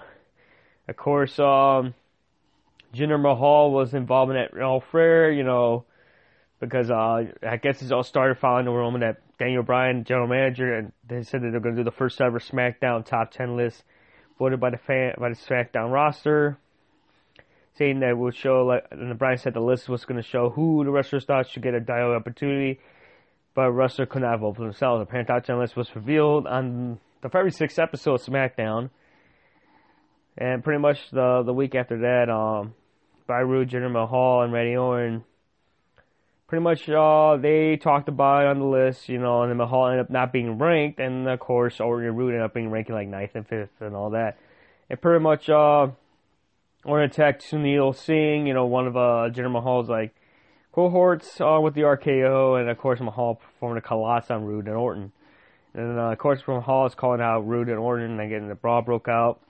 Of 0.87 0.96
course, 0.96 1.38
um, 1.38 1.94
Jinder 2.94 3.20
Mahal 3.20 3.73
was 3.73 3.94
involved 3.94 4.30
in 4.30 4.37
that 4.37 4.62
all 4.62 4.84
fair, 4.92 5.32
you 5.32 5.42
know, 5.42 5.87
because 6.61 6.90
uh, 6.90 7.25
I 7.42 7.56
guess 7.56 7.82
it 7.82 7.90
all 7.90 8.02
started 8.02 8.38
following 8.38 8.66
the 8.66 8.70
rumor 8.70 9.00
that 9.00 9.23
Daniel 9.38 9.62
Bryan, 9.62 10.04
general 10.04 10.28
manager, 10.28 10.75
and 10.75 10.92
they 11.08 11.23
said 11.23 11.42
that 11.42 11.50
they're 11.50 11.61
going 11.61 11.75
to 11.75 11.80
do 11.80 11.84
the 11.84 11.96
first 11.96 12.20
ever 12.20 12.38
SmackDown 12.38 13.04
top 13.04 13.32
ten 13.32 13.56
list 13.56 13.82
voted 14.38 14.61
by 14.61 14.70
the 14.70 14.76
fan 14.76 15.14
by 15.18 15.30
the 15.30 15.34
SmackDown 15.34 15.92
roster 15.92 16.58
saying 17.76 18.00
that 18.00 18.16
would 18.16 18.37
show 18.37 18.64
like 18.64 18.84
and 18.90 19.18
Bryan 19.18 19.38
said 19.38 19.54
the 19.54 19.61
list 19.61 19.88
was 19.88 20.04
going 20.04 20.20
to 20.20 20.28
show 20.28 20.50
who 20.50 20.84
the 20.84 20.90
wrestlers 20.90 21.25
thought 21.25 21.49
should 21.49 21.62
get 21.62 21.75
a 21.75 21.80
dial 21.80 22.12
opportunity, 22.12 22.80
but 23.54 23.73
wrestler 23.73 24.06
could 24.06 24.23
not 24.23 24.40
vote 24.40 24.56
for 24.56 24.62
themselves. 24.62 25.02
The 25.02 25.11
Pan 25.11 25.26
Top 25.26 25.44
10 25.44 25.58
list 25.58 25.76
was 25.76 25.94
revealed 25.94 26.46
on 26.46 27.00
the 27.25 27.31
February 27.31 27.52
6th 27.52 27.78
episode 27.83 28.14
of 28.16 28.23
SmackDown, 28.23 28.90
and 30.37 30.62
pretty 30.62 30.78
much 30.78 31.11
the 31.11 31.43
the 31.43 31.54
week 31.54 31.75
after 31.75 32.00
that, 32.00 32.31
um, 32.31 32.75
Byru, 33.26 33.66
Jinder 33.66 33.90
Mahal, 33.90 34.43
and 34.43 34.52
Randy 34.52 34.76
Orton. 34.76 35.25
Pretty 36.47 36.62
much, 36.62 36.87
uh, 36.87 37.38
they 37.40 37.78
talked 37.78 38.11
about 38.11 38.43
it 38.43 38.49
on 38.49 38.59
the 38.59 38.66
list, 38.66 39.09
you 39.09 39.19
know, 39.19 39.40
and 39.40 39.50
then 39.50 39.57
Mahal 39.57 39.87
ended 39.87 40.04
up 40.04 40.11
not 40.11 40.35
being 40.35 40.59
ranked, 40.59 41.00
and 41.00 41.26
of 41.26 41.40
course, 41.40 41.81
Orton 41.81 42.09
and 42.09 42.19
Roode 42.19 42.35
ended 42.35 42.43
up 42.43 42.52
being 42.52 42.71
ranked 42.71 42.90
like 42.90 43.09
ninth 43.09 43.35
and 43.35 43.49
fifth 43.49 43.81
and 43.81 43.97
all 43.97 44.11
that. 44.11 44.37
And 44.90 45.00
pretty 45.00 45.23
much, 45.23 45.49
uh, 45.49 45.88
or 46.85 47.00
attack 47.00 47.40
Sunil 47.40 47.97
Singh, 47.97 48.47
you 48.47 48.52
know, 48.52 48.66
one 48.66 48.87
of 48.87 48.99
uh, 48.99 49.31
Jinder 49.33 49.50
Mahal's 49.50 49.88
like 49.88 50.14
cohorts 50.73 51.40
uh, 51.40 51.59
with 51.62 51.73
the 51.73 51.81
RKO, 51.81 52.61
and 52.61 52.69
of 52.69 52.76
course 52.76 53.00
Mahal 53.00 53.37
performing 53.37 53.78
a 53.78 53.81
collapse 53.81 54.31
on 54.31 54.45
Roode 54.45 54.66
and 54.66 54.76
Orton. 54.76 55.12
And 55.75 55.99
uh, 55.99 56.12
of 56.12 56.19
course 56.19 56.40
Mahal 56.47 56.87
is 56.87 56.95
calling 56.95 57.21
out 57.21 57.47
Roode 57.47 57.69
and 57.69 57.78
Orton, 57.78 58.12
and 58.12 58.21
again 58.21 58.49
the 58.49 58.54
brawl 58.54 58.83
broke 58.83 59.09
out. 59.09 59.40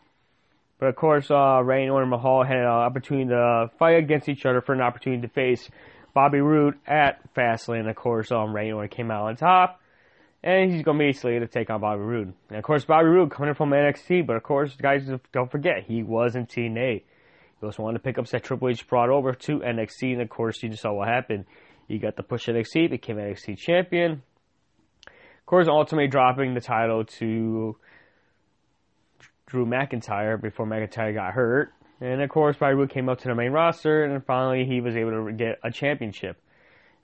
But 0.78 0.86
of 0.86 0.96
course, 0.96 1.30
uh, 1.30 1.62
Randy 1.62 1.90
Orton 1.90 2.10
Mahal 2.10 2.44
had 2.44 2.58
an 2.58 2.66
opportunity 2.66 3.28
to 3.28 3.70
fight 3.78 4.02
against 4.02 4.28
each 4.28 4.44
other 4.44 4.60
for 4.60 4.72
an 4.72 4.80
opportunity 4.80 5.22
to 5.22 5.28
face 5.28 5.70
Bobby 6.14 6.40
Roode 6.40 6.74
at 6.86 7.20
Fastlane. 7.34 7.88
Of 7.88 7.96
course, 7.96 8.32
um, 8.32 8.54
Randy 8.54 8.72
Orton 8.72 8.88
came 8.88 9.10
out 9.10 9.28
on 9.28 9.36
top, 9.36 9.80
and 10.42 10.72
he's 10.72 10.82
going 10.82 10.98
to 10.98 11.04
be 11.04 11.12
slated 11.12 11.42
to 11.42 11.58
take 11.58 11.70
on 11.70 11.80
Bobby 11.80 12.02
Roode. 12.02 12.34
And 12.48 12.58
of 12.58 12.64
course, 12.64 12.84
Bobby 12.84 13.08
Roode 13.08 13.30
coming 13.30 13.54
from 13.54 13.70
NXT, 13.70 14.26
but 14.26 14.36
of 14.36 14.42
course, 14.42 14.74
guys, 14.74 15.08
don't 15.32 15.50
forget 15.50 15.84
he 15.86 16.02
was 16.02 16.34
in 16.34 16.46
TNA. 16.46 17.02
He 17.60 17.66
also 17.66 17.82
wanted 17.82 17.98
to 17.98 18.04
pick 18.04 18.18
up 18.18 18.26
that 18.26 18.42
Triple 18.42 18.68
H 18.68 18.86
brought 18.88 19.10
over 19.10 19.32
to 19.32 19.60
NXT, 19.60 20.14
and 20.14 20.22
of 20.22 20.28
course, 20.28 20.62
you 20.62 20.70
just 20.70 20.82
saw 20.82 20.92
what 20.92 21.08
happened. 21.08 21.44
He 21.86 21.98
got 21.98 22.16
the 22.16 22.22
push 22.22 22.48
NXT, 22.48 22.90
became 22.90 23.16
NXT 23.16 23.58
champion. 23.58 24.22
Of 25.44 25.46
course, 25.46 25.68
ultimately 25.68 26.08
dropping 26.08 26.54
the 26.54 26.62
title 26.62 27.04
to 27.04 27.76
Drew 29.44 29.66
McIntyre 29.66 30.40
before 30.40 30.66
McIntyre 30.66 31.12
got 31.12 31.34
hurt. 31.34 31.70
And 32.00 32.22
of 32.22 32.30
course, 32.30 32.56
Byru 32.56 32.88
came 32.88 33.10
up 33.10 33.20
to 33.20 33.28
the 33.28 33.34
main 33.34 33.52
roster, 33.52 34.04
and 34.04 34.24
finally 34.24 34.64
he 34.64 34.80
was 34.80 34.96
able 34.96 35.26
to 35.26 35.32
get 35.32 35.58
a 35.62 35.70
championship. 35.70 36.38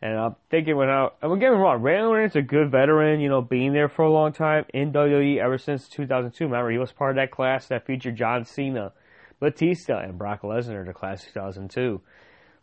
And 0.00 0.18
I'm 0.18 0.36
thinking, 0.48 0.74
when 0.74 0.88
I, 0.88 1.08
I'm 1.20 1.38
getting 1.38 1.58
wrong, 1.58 1.82
Randy 1.82 2.06
Orton's 2.06 2.34
a 2.34 2.40
good 2.40 2.70
veteran, 2.70 3.20
you 3.20 3.28
know, 3.28 3.42
being 3.42 3.74
there 3.74 3.90
for 3.90 4.06
a 4.06 4.10
long 4.10 4.32
time 4.32 4.64
in 4.72 4.90
WWE 4.90 5.36
ever 5.36 5.58
since 5.58 5.86
2002. 5.88 6.44
Remember, 6.44 6.70
he 6.70 6.78
was 6.78 6.92
part 6.92 7.10
of 7.10 7.16
that 7.16 7.30
class 7.30 7.66
that 7.66 7.84
featured 7.84 8.16
John 8.16 8.46
Cena, 8.46 8.94
Batista 9.38 9.98
and 9.98 10.16
Brock 10.16 10.40
Lesnar 10.40 10.86
the 10.86 10.94
Class 10.94 11.24
2002. 11.26 12.00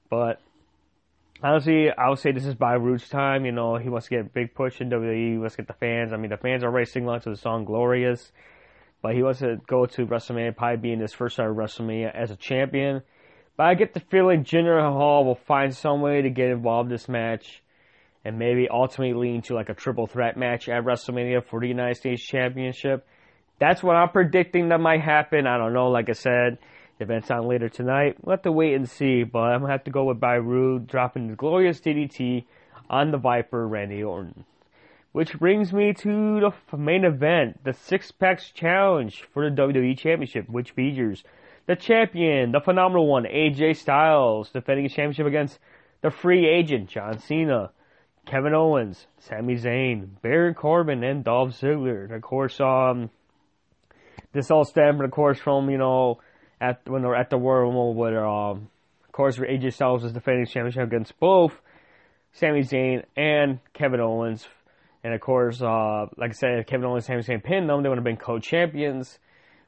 But 0.09 0.41
honestly, 1.43 1.89
I 1.91 2.09
would 2.09 2.19
say 2.19 2.31
this 2.31 2.45
is 2.45 2.55
by 2.55 2.73
Roots 2.73 3.09
time. 3.09 3.45
You 3.45 3.51
know, 3.51 3.77
he 3.77 3.89
wants 3.89 4.07
to 4.07 4.15
get 4.15 4.25
a 4.25 4.29
big 4.29 4.53
push 4.53 4.81
in 4.81 4.89
WWE. 4.89 5.33
He 5.33 5.37
wants 5.37 5.55
to 5.55 5.61
get 5.63 5.67
the 5.67 5.73
fans. 5.73 6.13
I 6.13 6.17
mean, 6.17 6.29
the 6.29 6.37
fans 6.37 6.63
are 6.63 6.67
already 6.67 6.89
singing 6.89 7.07
along 7.07 7.21
to 7.21 7.29
the 7.29 7.37
song 7.37 7.65
Glorious. 7.65 8.31
But 9.01 9.15
he 9.15 9.23
wants 9.23 9.39
to 9.39 9.57
go 9.67 9.85
to 9.85 10.05
WrestleMania, 10.05 10.55
probably 10.55 10.77
being 10.77 10.99
his 10.99 11.13
first 11.13 11.39
ever 11.39 11.53
WrestleMania 11.53 12.13
as 12.13 12.31
a 12.31 12.35
champion. 12.35 13.01
But 13.55 13.67
I 13.67 13.73
get 13.75 13.93
the 13.93 13.99
feeling 13.99 14.43
Jinder 14.43 14.77
Mahal 14.77 15.25
will 15.25 15.35
find 15.35 15.75
some 15.75 16.01
way 16.01 16.21
to 16.21 16.29
get 16.29 16.49
involved 16.49 16.89
in 16.89 16.95
this 16.95 17.07
match 17.07 17.61
and 18.25 18.37
maybe 18.37 18.67
ultimately 18.69 19.13
lead 19.13 19.45
to 19.45 19.55
like 19.55 19.69
a 19.69 19.73
triple 19.73 20.07
threat 20.07 20.37
match 20.37 20.67
at 20.67 20.83
WrestleMania 20.83 21.45
for 21.45 21.59
the 21.59 21.67
United 21.67 21.95
States 21.95 22.21
Championship. 22.21 23.07
That's 23.59 23.81
what 23.81 23.95
I'm 23.95 24.09
predicting 24.09 24.69
that 24.69 24.79
might 24.79 25.01
happen. 25.01 25.47
I 25.47 25.57
don't 25.57 25.73
know. 25.73 25.89
Like 25.89 26.09
I 26.09 26.13
said, 26.13 26.57
event's 26.99 27.31
on 27.31 27.47
later 27.47 27.69
tonight. 27.69 28.17
We'll 28.21 28.35
have 28.35 28.43
to 28.43 28.51
wait 28.51 28.73
and 28.73 28.89
see, 28.89 29.23
but 29.23 29.39
I'm 29.39 29.61
going 29.61 29.69
to 29.69 29.73
have 29.73 29.83
to 29.85 29.91
go 29.91 30.05
with 30.05 30.19
Byru 30.19 30.85
dropping 30.85 31.27
the 31.27 31.35
glorious 31.35 31.79
DDT 31.79 32.45
on 32.89 33.11
the 33.11 33.17
Viper, 33.17 33.67
Randy 33.67 34.03
Orton. 34.03 34.45
Which 35.11 35.39
brings 35.39 35.73
me 35.73 35.93
to 35.93 36.39
the 36.39 36.77
main 36.77 37.03
event, 37.03 37.63
the 37.63 37.73
Six 37.73 38.11
Packs 38.11 38.51
Challenge 38.51 39.23
for 39.33 39.49
the 39.49 39.55
WWE 39.55 39.97
Championship, 39.97 40.47
which 40.49 40.71
features 40.71 41.23
the 41.65 41.75
champion, 41.75 42.51
the 42.51 42.61
phenomenal 42.61 43.07
one, 43.07 43.25
AJ 43.25 43.77
Styles, 43.77 44.49
defending 44.49 44.85
his 44.85 44.93
championship 44.93 45.27
against 45.27 45.59
the 46.01 46.11
free 46.11 46.47
agent, 46.47 46.89
John 46.89 47.19
Cena, 47.19 47.71
Kevin 48.25 48.53
Owens, 48.53 49.07
Sami 49.19 49.55
Zayn, 49.55 50.09
Baron 50.21 50.53
Corbin, 50.53 51.03
and 51.03 51.23
Dolph 51.23 51.51
Ziggler. 51.51 52.13
Of 52.13 52.21
course, 52.21 52.59
um, 52.59 53.09
this 54.33 54.51
all 54.51 54.65
stemmed, 54.65 55.01
of 55.01 55.11
course, 55.11 55.39
from 55.39 55.69
you 55.69 55.77
know 55.77 56.19
at 56.59 56.81
when 56.87 57.01
they're 57.01 57.15
at 57.15 57.29
the 57.29 57.37
Rumble, 57.37 57.93
where 57.93 58.25
um, 58.25 58.69
of 59.05 59.11
course 59.11 59.37
AJ 59.37 59.73
Styles 59.73 60.03
was 60.03 60.13
defending 60.13 60.45
his 60.45 60.51
championship 60.51 60.83
against 60.83 61.19
both 61.19 61.53
Sami 62.33 62.61
Zayn 62.61 63.03
and 63.15 63.59
Kevin 63.73 63.99
Owens, 63.99 64.47
and 65.03 65.13
of 65.13 65.21
course, 65.21 65.61
uh, 65.61 66.05
like 66.17 66.31
I 66.31 66.33
said, 66.33 66.67
Kevin 66.67 66.85
Owens 66.85 67.09
and 67.09 67.23
Sami 67.25 67.39
Zayn 67.39 67.43
pinned 67.43 67.69
them. 67.69 67.83
They 67.83 67.89
would 67.89 67.97
have 67.97 68.05
been 68.05 68.17
co-champions, 68.17 69.19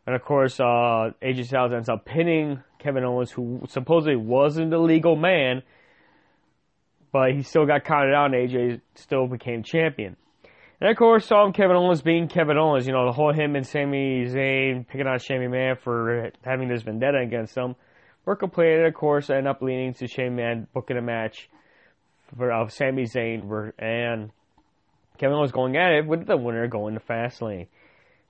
and 0.05 0.15
of 0.15 0.23
course, 0.23 0.59
uh, 0.59 1.11
AJ 1.21 1.45
Styles 1.45 1.73
ends 1.73 1.89
up 1.89 2.05
pinning 2.05 2.63
Kevin 2.79 3.03
Owens, 3.03 3.31
who 3.31 3.61
supposedly 3.67 4.15
wasn't 4.15 4.73
a 4.73 4.79
legal 4.79 5.15
man, 5.15 5.63
but 7.11 7.31
he 7.31 7.43
still 7.43 7.65
got 7.65 7.83
counted 7.83 8.13
out, 8.13 8.33
and 8.33 8.35
AJ 8.35 8.81
still 8.95 9.27
became 9.27 9.63
champion. 9.63 10.15
And 10.81 10.89
of 10.89 10.95
course, 10.95 11.29
um, 11.31 11.51
Kevin 11.51 11.75
Owens 11.75 12.01
being 12.01 12.29
Kevin 12.29 12.57
Owens, 12.57 12.87
you 12.87 12.93
know, 12.93 13.05
the 13.05 13.11
whole 13.11 13.33
him 13.33 13.55
and 13.55 13.67
Sami 13.67 14.25
Zayn 14.25 14.87
picking 14.87 15.07
on 15.07 15.19
Shane 15.19 15.41
McMahon 15.41 15.77
for 15.77 16.31
having 16.43 16.69
this 16.69 16.83
vendetta 16.83 17.19
against 17.19 17.55
them 17.55 17.75
were 18.25 18.37
completed, 18.37 18.85
of 18.85 18.93
course, 18.93 19.29
end 19.29 19.47
up 19.47 19.61
leading 19.61 19.93
to 19.95 20.07
Shane 20.07 20.37
McMahon 20.37 20.67
booking 20.73 20.97
a 20.97 21.01
match 21.01 21.49
for 22.37 22.51
of 22.51 22.71
Sami 22.71 23.03
Zayn 23.03 23.73
and 23.77 24.31
Kevin 25.17 25.35
Owens 25.35 25.51
going 25.51 25.75
at 25.75 25.91
it 25.91 26.07
with 26.07 26.25
the 26.25 26.37
winner 26.37 26.67
going 26.67 26.93
to 26.93 27.01
Fastlane. 27.01 27.67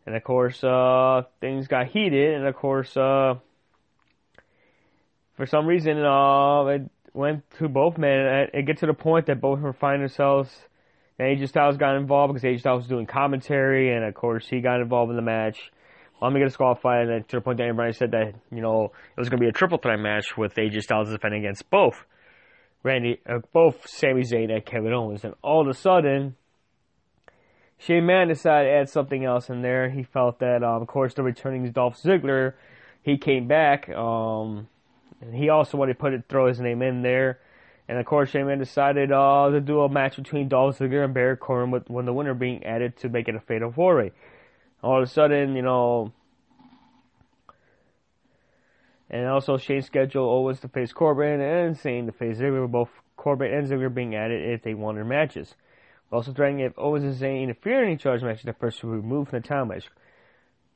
And 0.07 0.15
of 0.15 0.23
course, 0.23 0.63
uh, 0.63 1.23
things 1.39 1.67
got 1.67 1.87
heated, 1.87 2.33
and 2.33 2.47
of 2.47 2.55
course, 2.55 2.97
uh, 2.97 3.35
for 5.35 5.45
some 5.45 5.67
reason, 5.67 6.03
uh, 6.03 6.65
it 6.65 6.89
went 7.13 7.43
to 7.59 7.67
both 7.67 7.99
men. 7.99 8.47
It 8.53 8.65
get 8.65 8.79
to 8.79 8.87
the 8.87 8.93
point 8.93 9.27
that 9.27 9.39
both 9.39 9.59
were 9.59 9.73
finding 9.73 10.01
themselves 10.01 10.49
and 11.19 11.37
AJ 11.37 11.49
Styles 11.49 11.77
got 11.77 11.97
involved 11.97 12.33
because 12.33 12.47
AJ 12.47 12.61
Styles 12.61 12.83
was 12.83 12.87
doing 12.87 13.05
commentary, 13.05 13.93
and 13.93 14.05
of 14.05 14.13
course 14.15 14.47
he 14.47 14.61
got 14.61 14.79
involved 14.79 15.09
in 15.09 15.17
the 15.17 15.21
match. 15.21 15.71
Well, 16.19 16.27
I'm 16.27 16.33
gonna 16.33 16.45
get 16.45 16.49
disqualified, 16.49 17.01
and 17.01 17.09
then 17.09 17.23
to 17.25 17.37
the 17.37 17.41
point 17.41 17.57
Daniel 17.57 17.75
Bryan 17.75 17.93
said 17.93 18.11
that 18.11 18.33
you 18.51 18.61
know 18.61 18.85
it 18.85 19.19
was 19.19 19.29
gonna 19.29 19.41
be 19.41 19.47
a 19.47 19.51
triple 19.51 19.77
threat 19.77 19.99
match 19.99 20.37
with 20.37 20.55
AJ 20.55 20.83
Styles 20.83 21.09
defending 21.09 21.45
against 21.45 21.69
both 21.69 22.05
Randy, 22.83 23.19
uh, 23.27 23.39
both 23.51 23.87
Sami 23.87 24.21
Zayn 24.21 24.51
and 24.51 24.65
Kevin 24.65 24.93
Owens, 24.93 25.23
and 25.23 25.33
all 25.43 25.61
of 25.61 25.67
a 25.67 25.73
sudden, 25.73 26.35
Shane 27.77 28.03
McMahon 28.03 28.29
decided 28.29 28.69
to 28.69 28.75
add 28.75 28.89
something 28.89 29.25
else 29.25 29.49
in 29.49 29.61
there. 29.61 29.89
He 29.89 30.03
felt 30.03 30.39
that, 30.39 30.63
um, 30.63 30.81
of 30.81 30.87
course, 30.87 31.13
the 31.13 31.23
returning 31.23 31.69
Dolph 31.71 31.97
Ziggler, 32.01 32.53
he 33.01 33.17
came 33.17 33.47
back, 33.47 33.89
um, 33.89 34.67
and 35.21 35.35
he 35.35 35.49
also 35.49 35.77
wanted 35.77 35.93
to 35.93 35.99
put 35.99 36.13
it, 36.13 36.23
throw 36.29 36.47
his 36.47 36.59
name 36.59 36.81
in 36.81 37.01
there. 37.01 37.39
And 37.89 37.97
of 37.97 38.05
course, 38.05 38.29
Shane 38.29 38.45
McMahon 38.45 38.59
decided 38.59 39.11
uh, 39.11 39.49
to 39.49 39.59
do 39.59 39.81
a 39.81 39.89
match 39.89 40.15
between 40.15 40.47
Dolph 40.47 40.77
Ziggler 40.77 41.03
and 41.03 41.13
Baron 41.13 41.37
Corbin, 41.37 41.71
with 41.71 41.89
when 41.89 42.05
the 42.05 42.13
winner 42.13 42.35
being 42.35 42.63
added 42.63 42.95
to 42.97 43.09
make 43.09 43.27
it 43.27 43.33
a 43.33 43.39
fatal 43.39 43.71
four 43.71 43.97
way. 43.97 44.11
All 44.83 44.97
of 44.97 45.03
a 45.03 45.11
sudden, 45.11 45.55
you 45.55 45.63
know, 45.63 46.13
and 49.09 49.25
also 49.25 49.57
Shane's 49.57 49.87
schedule 49.87 50.29
Owens 50.29 50.59
to 50.59 50.67
face 50.67 50.93
Corbin 50.93 51.41
and 51.41 51.75
Zayn 51.75 52.05
to 52.05 52.11
face 52.11 52.37
Ziggler, 52.37 52.69
both 52.69 52.91
Corbin 53.17 53.51
and 53.51 53.67
Ziggler 53.67 53.91
being 53.91 54.15
added 54.15 54.47
if 54.47 54.61
they 54.61 54.75
won 54.75 54.93
their 54.93 55.03
matches. 55.03 55.55
Also 56.11 56.31
threatening 56.31 56.63
if 56.63 56.77
Owens 56.77 57.03
and 57.03 57.15
Zayn 57.15 57.41
interfere 57.41 57.83
in 57.83 57.91
each 57.91 58.05
other's 58.05 58.21
matches, 58.21 58.43
the 58.43 58.53
person 58.53 58.87
will 58.87 58.97
be 58.97 59.01
removed 59.01 59.31
from 59.31 59.41
the 59.41 59.47
title 59.47 59.65
match. 59.65 59.89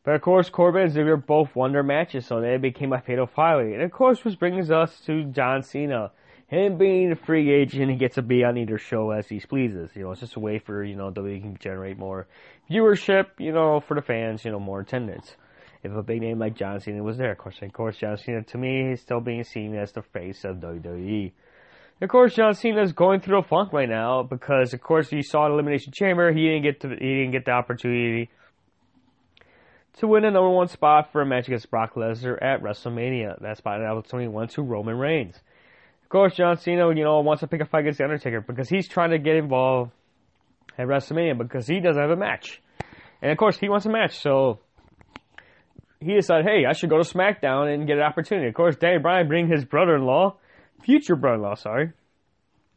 But 0.04 0.16
of 0.16 0.22
course, 0.22 0.50
Corbin 0.50 0.82
and 0.82 0.92
Ziggler 0.92 1.24
both 1.24 1.56
won 1.56 1.74
their 1.74 1.84
matches, 1.84 2.26
so 2.26 2.42
they 2.42 2.58
became 2.58 2.92
a 2.92 3.00
fatal 3.00 3.28
five 3.28 3.60
And 3.68 3.84
of 3.84 3.92
course, 3.92 4.26
which 4.26 4.40
brings 4.40 4.72
us 4.72 5.00
to 5.02 5.26
John 5.26 5.62
Cena. 5.62 6.10
Him 6.54 6.78
being 6.78 7.12
a 7.12 7.16
free 7.16 7.52
agent, 7.52 7.90
he 7.90 7.98
gets 7.98 8.14
to 8.16 8.22
be 8.22 8.44
on 8.44 8.58
either 8.58 8.78
show 8.78 9.10
as 9.10 9.28
he 9.28 9.40
pleases. 9.40 9.90
You 9.96 10.04
know, 10.04 10.12
it's 10.12 10.22
just 10.22 10.36
a 10.36 10.40
way 10.40 10.60
for, 10.60 10.84
you 10.84 10.96
know, 10.96 11.10
WWE 11.10 11.42
can 11.42 11.58
generate 11.60 11.98
more 11.98 12.28
viewership, 12.70 13.26
you 13.40 13.52
know, 13.52 13.80
for 13.80 13.96
the 13.96 14.04
fans, 14.04 14.46
you 14.46 14.52
know, 14.52 14.60
more 14.60 14.82
attendance 14.82 15.36
if 15.82 15.92
a 15.92 16.04
big 16.04 16.22
name 16.22 16.38
like 16.38 16.56
John 16.56 16.80
Cena 16.80 17.02
was 17.02 17.18
there. 17.18 17.32
Of 17.32 17.40
course, 17.40 17.60
of 17.60 17.74
course, 17.74 17.98
John 17.98 18.18
Cena 18.18 18.44
to 18.44 18.58
me 18.60 18.92
is 18.92 19.02
still 19.02 19.20
being 19.20 19.44
seen 19.44 19.76
as 19.76 19.94
the 19.94 20.04
face 20.04 20.46
of 20.46 20.58
WWE. 20.58 21.32
Of 22.02 22.10
course, 22.10 22.36
John 22.36 22.54
Cena 22.54 22.84
is 22.84 22.92
going 22.92 23.22
through 23.22 23.40
a 23.40 23.44
funk 23.44 23.74
right 23.74 23.90
now 23.90 24.22
because, 24.22 24.76
of 24.76 24.82
course, 24.82 25.12
you 25.12 25.24
saw 25.24 25.48
the 25.48 25.56
Elimination 25.56 25.92
Chamber. 25.92 26.32
He 26.32 26.44
didn't 26.44 26.64
get 26.64 26.82
to, 26.82 26.90
he 26.90 27.16
didn't 27.16 27.32
get 27.32 27.46
the 27.46 27.52
opportunity 27.52 28.30
to 29.98 30.08
win 30.08 30.24
a 30.24 30.30
number 30.30 30.52
one 30.52 30.68
spot 30.68 31.12
for 31.12 31.22
a 31.22 31.26
match 31.26 31.48
against 31.48 31.72
Brock 31.72 31.96
Lesnar 31.96 32.38
at 32.44 32.62
WrestleMania. 32.62 33.42
That 33.42 33.58
spot 33.58 33.82
opportunity 33.82 34.28
went 34.28 34.52
to 34.52 34.62
Roman 34.62 35.00
Reigns. 35.00 35.40
Course, 36.14 36.36
John 36.36 36.58
Cena, 36.58 36.94
you 36.96 37.04
know, 37.04 37.22
wants 37.22 37.40
to 37.40 37.48
pick 37.48 37.60
a 37.60 37.66
fight 37.66 37.80
against 37.80 37.98
the 37.98 38.04
Undertaker 38.04 38.40
because 38.40 38.70
he's 38.70 38.88
trying 38.88 39.10
to 39.10 39.18
get 39.18 39.36
involved 39.36 39.92
at 40.78 40.86
WrestleMania 40.86 41.36
because 41.36 41.66
he 41.66 41.80
doesn't 41.80 42.00
have 42.00 42.12
a 42.12 42.16
match, 42.16 42.62
and 43.24 43.32
of 43.32 43.38
course, 43.40 43.58
he 43.58 43.68
wants 43.68 43.88
a 43.88 43.90
match. 43.90 44.20
So 44.20 44.60
he 46.00 46.14
decided, 46.14 46.46
hey, 46.46 46.66
I 46.70 46.74
should 46.74 46.92
go 46.92 47.02
to 47.02 47.04
SmackDown 47.04 47.74
and 47.74 47.88
get 47.88 47.98
an 47.98 48.04
opportunity. 48.04 48.48
Of 48.48 48.54
course, 48.54 48.76
Daniel 48.76 49.02
Bryan 49.02 49.28
bring 49.28 49.50
his 49.50 49.66
brother-in-law, 49.66 50.36
future 50.84 51.16
brother-in-law, 51.16 51.56
sorry. 51.56 51.94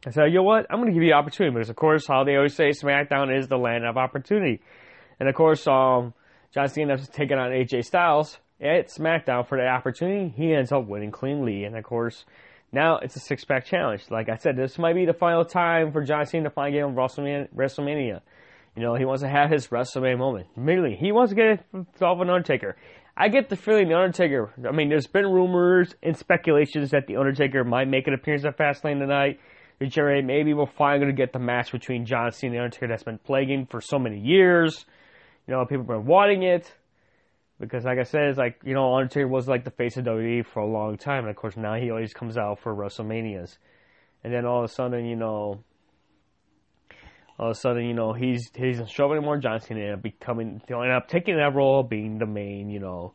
I 0.06 0.12
said, 0.12 0.28
you 0.28 0.36
know 0.36 0.42
what? 0.42 0.64
I'm 0.70 0.78
going 0.78 0.88
to 0.88 0.94
give 0.94 1.02
you 1.02 1.12
an 1.12 1.18
opportunity 1.18 1.52
because, 1.54 1.68
of 1.68 1.76
course, 1.76 2.06
how 2.06 2.24
they 2.24 2.36
always 2.36 2.54
say 2.54 2.70
SmackDown 2.70 3.38
is 3.38 3.48
the 3.48 3.58
land 3.58 3.84
of 3.84 3.98
opportunity. 3.98 4.62
And, 5.20 5.28
of 5.28 5.34
course, 5.34 5.66
um, 5.66 6.14
John 6.54 6.68
Cena 6.68 6.92
ends 6.92 7.06
up 7.06 7.14
taking 7.14 7.36
on 7.36 7.50
AJ 7.50 7.84
Styles 7.84 8.38
at 8.62 8.88
SmackDown 8.88 9.46
for 9.46 9.58
the 9.58 9.66
opportunity. 9.66 10.32
He 10.34 10.54
ends 10.54 10.72
up 10.72 10.86
winning 10.86 11.10
cleanly. 11.10 11.64
And, 11.64 11.76
of 11.76 11.84
course, 11.84 12.24
now 12.72 12.98
it's 12.98 13.16
a 13.16 13.20
six-pack 13.20 13.64
challenge. 13.64 14.02
Like 14.10 14.28
I 14.28 14.36
said, 14.36 14.56
this 14.56 14.78
might 14.78 14.94
be 14.94 15.06
the 15.06 15.14
final 15.14 15.44
time 15.44 15.92
for 15.92 16.02
John 16.02 16.26
Cena 16.26 16.44
to 16.44 16.50
finally 16.50 16.78
get 16.78 16.84
on 16.84 16.94
WrestleMania. 16.94 18.20
You 18.76 18.82
know, 18.82 18.94
he 18.94 19.04
wants 19.04 19.22
to 19.22 19.28
have 19.28 19.50
his 19.50 19.68
WrestleMania 19.68 20.18
moment. 20.18 20.48
Immediately, 20.56 20.96
he 20.96 21.12
wants 21.12 21.30
to 21.30 21.36
get 21.36 21.64
involved 21.72 22.20
with 22.20 22.28
Undertaker. 22.28 22.76
I 23.16 23.28
get 23.28 23.48
the 23.48 23.56
feeling 23.56 23.88
the 23.88 23.96
Undertaker. 23.96 24.52
I 24.68 24.72
mean, 24.72 24.90
there's 24.90 25.06
been 25.06 25.24
rumors 25.24 25.94
and 26.02 26.16
speculations 26.16 26.90
that 26.90 27.06
the 27.06 27.16
Undertaker 27.16 27.64
might 27.64 27.88
make 27.88 28.06
an 28.06 28.12
appearance 28.12 28.44
at 28.44 28.58
Fastlane 28.58 28.98
tonight. 28.98 29.40
Jerry, 29.88 30.22
maybe 30.22 30.52
we're 30.52 30.66
finally 30.66 31.00
going 31.04 31.16
to 31.16 31.22
get 31.22 31.32
the 31.32 31.38
match 31.38 31.72
between 31.72 32.04
John 32.04 32.32
Cena 32.32 32.52
and 32.52 32.54
the 32.54 32.64
Undertaker 32.64 32.88
that's 32.88 33.02
been 33.02 33.18
plaguing 33.18 33.66
for 33.70 33.80
so 33.80 33.98
many 33.98 34.18
years. 34.20 34.84
You 35.46 35.54
know, 35.54 35.64
people 35.64 35.84
have 35.84 35.86
been 35.86 36.06
wanting 36.06 36.42
it 36.42 36.70
because, 37.58 37.84
like 37.84 37.98
I 37.98 38.02
said, 38.02 38.28
it's 38.28 38.38
like 38.38 38.60
you 38.64 38.74
know, 38.74 38.94
Undertaker 38.94 39.28
was 39.28 39.48
like 39.48 39.64
the 39.64 39.70
face 39.70 39.96
of 39.96 40.04
WWE 40.04 40.46
for 40.46 40.60
a 40.60 40.66
long 40.66 40.96
time, 40.96 41.20
and 41.20 41.30
of 41.30 41.36
course 41.36 41.56
now 41.56 41.74
he 41.74 41.90
always 41.90 42.12
comes 42.12 42.36
out 42.36 42.60
for 42.60 42.74
WrestleManias, 42.74 43.56
and 44.24 44.32
then 44.32 44.44
all 44.44 44.64
of 44.64 44.70
a 44.70 44.72
sudden, 44.72 45.06
you 45.06 45.16
know, 45.16 45.60
all 47.38 47.50
of 47.50 47.56
a 47.56 47.60
sudden, 47.60 47.84
you 47.84 47.94
know, 47.94 48.12
he's 48.12 48.50
he's 48.54 48.80
showing 48.88 49.22
more 49.22 49.38
John 49.38 49.60
Cena 49.60 49.96
becoming, 49.96 50.62
you 50.68 50.76
know, 50.76 50.82
up 50.82 51.08
taking 51.08 51.36
that 51.36 51.54
role, 51.54 51.82
being 51.82 52.18
the 52.18 52.26
main, 52.26 52.70
you 52.70 52.80
know, 52.80 53.12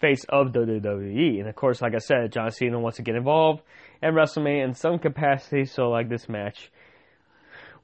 face 0.00 0.24
of 0.28 0.48
WWE. 0.48 1.40
And 1.40 1.48
of 1.48 1.56
course, 1.56 1.82
like 1.82 1.94
I 1.94 1.98
said, 1.98 2.32
John 2.32 2.50
Cena 2.50 2.78
wants 2.78 2.96
to 2.96 3.02
get 3.02 3.16
involved 3.16 3.62
and 4.00 4.14
WrestleMania 4.14 4.64
in 4.64 4.74
some 4.74 4.98
capacity. 4.98 5.64
So, 5.64 5.88
like 5.88 6.08
this 6.08 6.28
match 6.28 6.70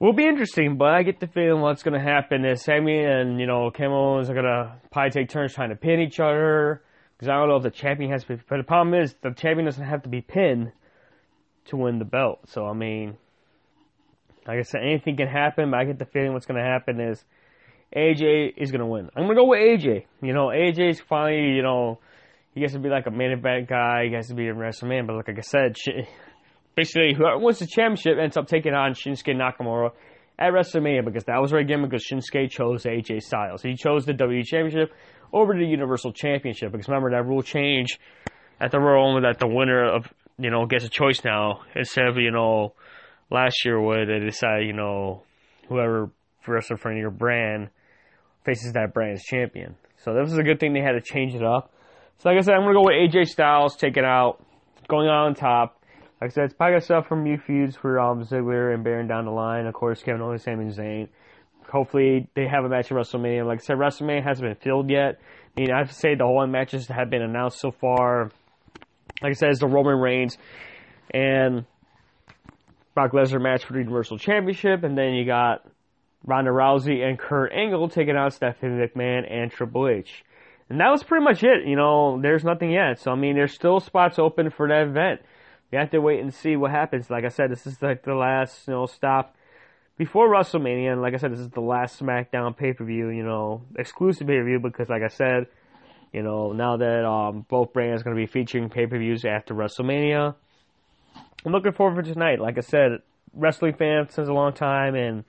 will 0.00 0.12
be 0.12 0.26
interesting. 0.26 0.76
But 0.76 0.88
I 0.88 1.02
get 1.04 1.20
the 1.20 1.28
feeling 1.28 1.60
what's 1.60 1.82
going 1.84 1.94
to 1.94 2.04
happen 2.04 2.44
is 2.44 2.64
Sami 2.64 3.04
and 3.04 3.38
you 3.38 3.46
know 3.46 3.70
Owens 3.78 4.28
are 4.28 4.34
going 4.34 4.44
to 4.44 4.74
probably 4.90 5.10
take 5.10 5.28
turns 5.28 5.54
trying 5.54 5.70
to 5.70 5.76
pin 5.76 6.00
each 6.00 6.18
other. 6.18 6.82
Because 7.16 7.28
I 7.28 7.34
don't 7.34 7.48
know 7.48 7.56
if 7.56 7.62
the 7.62 7.70
champion 7.70 8.10
has 8.10 8.22
to 8.24 8.36
be. 8.36 8.42
But 8.48 8.56
the 8.56 8.64
problem 8.64 8.94
is 8.94 9.14
the 9.22 9.32
champion 9.32 9.66
doesn't 9.66 9.84
have 9.84 10.02
to 10.02 10.08
be 10.08 10.22
pinned 10.22 10.72
to 11.66 11.76
win 11.76 11.98
the 11.98 12.04
belt. 12.04 12.48
So 12.48 12.66
I 12.66 12.72
mean 12.72 13.18
like 14.46 14.58
I 14.58 14.62
said, 14.62 14.82
anything 14.82 15.16
can 15.16 15.28
happen, 15.28 15.70
but 15.70 15.78
I 15.78 15.84
get 15.84 15.98
the 15.98 16.06
feeling 16.06 16.32
what's 16.32 16.46
going 16.46 16.60
to 16.60 16.66
happen 16.66 17.00
is 17.00 17.22
AJ 17.96 18.54
is 18.56 18.70
going 18.70 18.80
to 18.80 18.86
win. 18.86 19.10
I'm 19.14 19.24
going 19.24 19.36
to 19.36 19.42
go 19.42 19.46
with 19.46 19.60
AJ. 19.60 20.06
You 20.22 20.32
know, 20.32 20.46
AJ's 20.46 21.00
finally, 21.00 21.54
you 21.54 21.62
know, 21.62 21.98
he 22.54 22.60
gets 22.60 22.72
to 22.72 22.78
be 22.78 22.88
like 22.88 23.06
a 23.06 23.10
main 23.10 23.30
event 23.30 23.68
guy. 23.68 24.06
He 24.08 24.14
has 24.14 24.28
to 24.28 24.34
be 24.34 24.48
a 24.48 24.54
WrestleMania. 24.54 25.06
But 25.06 25.16
like 25.16 25.28
I 25.28 25.40
said, 25.42 25.76
basically, 26.80 27.14
whoever 27.14 27.38
wins 27.38 27.58
the 27.58 27.66
championship 27.66 28.18
ends 28.18 28.36
up 28.36 28.46
taking 28.46 28.72
on 28.72 28.94
Shinsuke 28.94 29.36
Nakamura 29.36 29.90
at 30.38 30.52
WrestleMania 30.52 31.04
because 31.04 31.24
that 31.24 31.40
was 31.40 31.52
right 31.52 31.64
again 31.64 31.82
because 31.82 32.04
Shinsuke 32.10 32.50
chose 32.50 32.84
AJ 32.84 33.22
Styles. 33.22 33.62
He 33.62 33.74
chose 33.74 34.06
the 34.06 34.14
WWE 34.14 34.44
Championship 34.44 34.92
over 35.32 35.52
the 35.52 35.66
Universal 35.66 36.12
Championship 36.12 36.72
because 36.72 36.88
remember 36.88 37.10
that 37.10 37.26
rule 37.26 37.42
change 37.42 37.98
at 38.60 38.70
the 38.70 38.78
Royal 38.78 39.12
Rumble 39.14 39.28
that 39.28 39.38
the 39.38 39.46
winner 39.46 39.94
of 39.94 40.12
you 40.38 40.50
know 40.50 40.64
gets 40.66 40.84
a 40.84 40.88
choice 40.88 41.22
now 41.24 41.60
instead 41.76 42.06
of 42.06 42.16
you 42.16 42.30
know 42.30 42.72
last 43.30 43.64
year 43.64 43.80
where 43.80 44.06
they 44.06 44.24
decided, 44.24 44.66
you 44.66 44.72
know, 44.72 45.22
whoever 45.68 46.10
wrestles 46.46 46.80
for 46.80 46.92
your 46.92 47.10
brand 47.10 47.68
faces 48.44 48.72
that 48.72 48.94
brand's 48.94 49.22
champion. 49.22 49.76
So 49.98 50.14
this 50.14 50.32
is 50.32 50.38
a 50.38 50.42
good 50.42 50.58
thing 50.58 50.72
they 50.72 50.80
had 50.80 50.92
to 50.92 51.02
change 51.02 51.34
it 51.34 51.44
up. 51.44 51.72
So 52.18 52.30
like 52.30 52.38
I 52.38 52.40
said, 52.40 52.54
I'm 52.54 52.62
gonna 52.62 52.74
go 52.74 52.84
with 52.84 52.94
AJ 52.94 53.28
Styles, 53.28 53.76
take 53.76 53.98
it 53.98 54.04
out, 54.04 54.42
going 54.88 55.08
on 55.08 55.34
top. 55.34 55.79
Like 56.20 56.32
I 56.32 56.34
said, 56.34 56.44
it's 56.44 56.54
probably 56.54 56.76
got 56.76 56.84
stuff 56.84 57.06
from 57.06 57.24
new 57.24 57.38
feuds 57.38 57.76
for 57.76 57.98
um, 57.98 58.22
Ziggler 58.24 58.74
and 58.74 58.84
Baron 58.84 59.06
down 59.06 59.24
the 59.24 59.30
line. 59.30 59.66
Of 59.66 59.74
course, 59.74 60.02
Kevin 60.02 60.20
Owens, 60.20 60.42
Sami 60.42 60.66
Zayn. 60.66 61.08
Hopefully, 61.70 62.28
they 62.34 62.46
have 62.46 62.64
a 62.64 62.68
match 62.68 62.92
at 62.92 62.98
WrestleMania. 62.98 63.46
Like 63.46 63.60
I 63.60 63.62
said, 63.62 63.76
WrestleMania 63.76 64.22
hasn't 64.22 64.46
been 64.46 64.56
filled 64.56 64.90
yet. 64.90 65.18
I 65.56 65.60
mean, 65.60 65.70
I 65.72 65.78
have 65.78 65.88
to 65.88 65.94
say 65.94 66.14
the 66.14 66.24
whole 66.24 66.46
matches 66.46 66.88
have 66.88 67.08
been 67.08 67.22
announced 67.22 67.60
so 67.60 67.70
far. 67.70 68.30
Like 69.22 69.30
I 69.30 69.32
said, 69.32 69.50
it's 69.50 69.60
the 69.60 69.66
Roman 69.66 69.98
Reigns 69.98 70.36
and 71.12 71.64
Brock 72.94 73.12
Lesnar 73.12 73.40
match 73.40 73.64
for 73.64 73.72
the 73.72 73.78
Universal 73.78 74.18
Championship, 74.18 74.82
and 74.82 74.98
then 74.98 75.14
you 75.14 75.24
got 75.24 75.64
Ronda 76.24 76.50
Rousey 76.50 77.02
and 77.02 77.18
Kurt 77.18 77.52
Angle 77.52 77.88
taking 77.88 78.16
out 78.16 78.34
Stephanie 78.34 78.86
McMahon 78.86 79.30
and 79.30 79.50
Triple 79.50 79.88
H. 79.88 80.22
And 80.68 80.80
that 80.80 80.90
was 80.90 81.02
pretty 81.02 81.24
much 81.24 81.42
it. 81.42 81.66
You 81.66 81.76
know, 81.76 82.20
there's 82.20 82.44
nothing 82.44 82.70
yet. 82.70 83.00
So, 83.00 83.10
I 83.10 83.16
mean, 83.16 83.34
there's 83.34 83.54
still 83.54 83.80
spots 83.80 84.18
open 84.18 84.50
for 84.50 84.68
that 84.68 84.86
event. 84.86 85.20
You 85.72 85.78
have 85.78 85.90
to 85.90 86.00
wait 86.00 86.20
and 86.20 86.34
see 86.34 86.56
what 86.56 86.70
happens. 86.70 87.10
Like 87.10 87.24
I 87.24 87.28
said, 87.28 87.50
this 87.50 87.66
is 87.66 87.80
like 87.80 88.02
the 88.02 88.14
last, 88.14 88.66
you 88.66 88.74
know, 88.74 88.86
stop 88.86 89.36
before 89.96 90.28
WrestleMania. 90.28 90.92
And 90.92 91.02
like 91.02 91.14
I 91.14 91.18
said, 91.18 91.32
this 91.32 91.40
is 91.40 91.50
the 91.50 91.60
last 91.60 92.00
SmackDown 92.00 92.56
pay-per-view, 92.56 93.08
you 93.10 93.22
know, 93.22 93.62
exclusive 93.78 94.26
pay-per-view 94.26 94.60
because 94.60 94.88
like 94.88 95.02
I 95.02 95.08
said, 95.08 95.46
you 96.12 96.22
know, 96.22 96.52
now 96.52 96.76
that 96.76 97.04
um, 97.04 97.46
both 97.48 97.72
brands 97.72 98.02
are 98.02 98.04
going 98.04 98.16
to 98.16 98.20
be 98.20 98.26
featuring 98.26 98.68
pay-per-views 98.68 99.24
after 99.24 99.54
WrestleMania, 99.54 100.34
I'm 101.44 101.52
looking 101.52 101.72
forward 101.72 102.04
to 102.04 102.12
tonight. 102.12 102.40
Like 102.40 102.58
I 102.58 102.62
said, 102.62 102.98
wrestling 103.32 103.74
fan 103.74 104.08
since 104.10 104.28
a 104.28 104.32
long 104.32 104.52
time, 104.52 104.94
and 104.94 105.24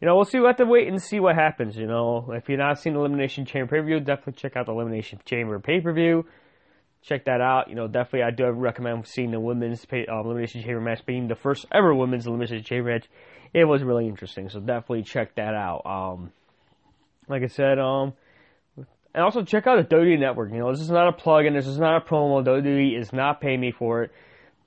you 0.00 0.06
know 0.06 0.16
we'll 0.16 0.24
see. 0.24 0.38
We 0.38 0.46
have 0.46 0.56
to 0.56 0.64
wait 0.64 0.88
and 0.88 1.02
see 1.02 1.20
what 1.20 1.34
happens. 1.34 1.76
You 1.76 1.86
know, 1.86 2.32
if 2.32 2.48
you've 2.48 2.58
not 2.58 2.78
seen 2.78 2.94
Elimination 2.94 3.44
Chamber 3.44 3.66
pay 3.66 3.80
per 3.80 3.86
view, 3.86 4.00
definitely 4.00 4.34
check 4.34 4.56
out 4.56 4.66
the 4.66 4.72
Elimination 4.72 5.20
Chamber 5.24 5.58
pay 5.58 5.80
per 5.80 5.92
view. 5.92 6.24
Check 7.02 7.24
that 7.24 7.40
out. 7.40 7.68
You 7.68 7.74
know, 7.74 7.88
definitely 7.88 8.22
I 8.22 8.30
do 8.30 8.48
recommend 8.50 9.06
seeing 9.06 9.30
the 9.30 9.40
women's 9.40 9.84
uh, 9.92 9.96
Elimination 10.08 10.62
Chamber 10.62 10.80
match, 10.80 11.04
being 11.04 11.28
the 11.28 11.34
first 11.34 11.66
ever 11.72 11.94
women's 11.94 12.26
Elimination 12.26 12.62
Chamber 12.62 12.92
match. 12.92 13.06
It 13.52 13.64
was 13.64 13.82
really 13.82 14.08
interesting, 14.08 14.48
so 14.48 14.60
definitely 14.60 15.02
check 15.02 15.34
that 15.34 15.54
out. 15.54 15.82
Um, 15.84 16.32
like 17.28 17.42
I 17.42 17.48
said, 17.48 17.78
um, 17.78 18.14
and 18.76 19.24
also 19.24 19.44
check 19.44 19.66
out 19.66 19.76
the 19.88 19.96
WWE 19.96 20.18
Network. 20.18 20.50
You 20.52 20.58
know, 20.58 20.72
this 20.72 20.80
is 20.80 20.90
not 20.90 21.08
a 21.08 21.12
plug-in. 21.12 21.54
This 21.54 21.66
is 21.66 21.78
not 21.78 21.96
a 21.96 22.00
promo. 22.00 22.42
WWE 22.44 22.98
is 22.98 23.12
not 23.12 23.40
paying 23.40 23.60
me 23.60 23.72
for 23.72 24.04
it 24.04 24.12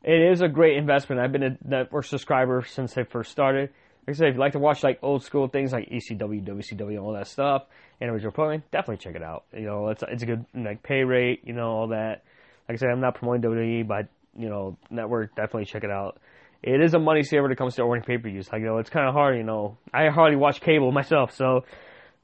it 0.06 0.21
is 0.21 0.41
a 0.41 0.48
great 0.48 0.78
investment. 0.78 1.19
I've 1.19 1.32
been 1.32 1.43
a 1.43 1.58
network 1.65 2.06
subscriber 2.06 2.63
since 2.63 2.93
they 2.93 3.04
first 3.04 3.32
started. 3.32 3.71
Like 4.08 4.15
I 4.15 4.18
said, 4.20 4.28
if 4.30 4.36
you 4.36 4.39
like 4.39 4.52
to 4.52 4.60
watch 4.60 4.84
like 4.84 5.00
old 5.02 5.24
school 5.24 5.48
things 5.48 5.72
like 5.72 5.89
ECW, 5.89 6.46
WCW, 6.46 7.02
all 7.02 7.13
that 7.13 7.28
stuff, 7.28 7.63
and 8.00 8.10
original 8.12 8.32
programming, 8.32 8.63
definitely 8.72 8.98
check 8.98 9.15
it 9.15 9.24
out. 9.24 9.46
You 9.52 9.65
know, 9.65 9.88
it's 9.89 10.04
it's 10.08 10.22
a 10.22 10.26
good 10.28 10.46
like 10.54 10.84
pay 10.84 11.04
rate, 11.04 11.41
you 11.44 11.54
know, 11.54 11.70
all 11.70 11.88
that. 11.88 12.24
Like 12.70 12.78
I 12.78 12.80
said, 12.80 12.89
I'm 12.89 13.02
not 13.02 13.15
promoting 13.15 13.41
WWE, 13.41 13.88
but 13.88 14.08
you 14.38 14.50
know, 14.50 14.78
network 14.91 15.36
definitely 15.36 15.65
check 15.65 15.84
it 15.84 15.89
out. 15.89 16.20
It 16.62 16.82
is 16.82 16.94
a 16.94 17.00
money 17.00 17.24
saver 17.24 17.44
when 17.44 17.52
it 17.52 17.58
comes 17.58 17.76
to 17.76 17.82
ordering 17.82 18.04
pay 18.04 18.18
per 18.18 18.30
views. 18.30 18.48
Like 18.52 18.62
you 18.62 18.68
know, 18.68 18.78
it's 18.78 18.91
kind 18.91 19.08
of 19.08 19.15
hard. 19.15 19.38
You 19.38 19.44
know, 19.44 19.78
I 19.91 20.10
hardly 20.10 20.38
watch 20.38 20.62
cable 20.62 20.91
myself, 20.91 21.34
so 21.34 21.63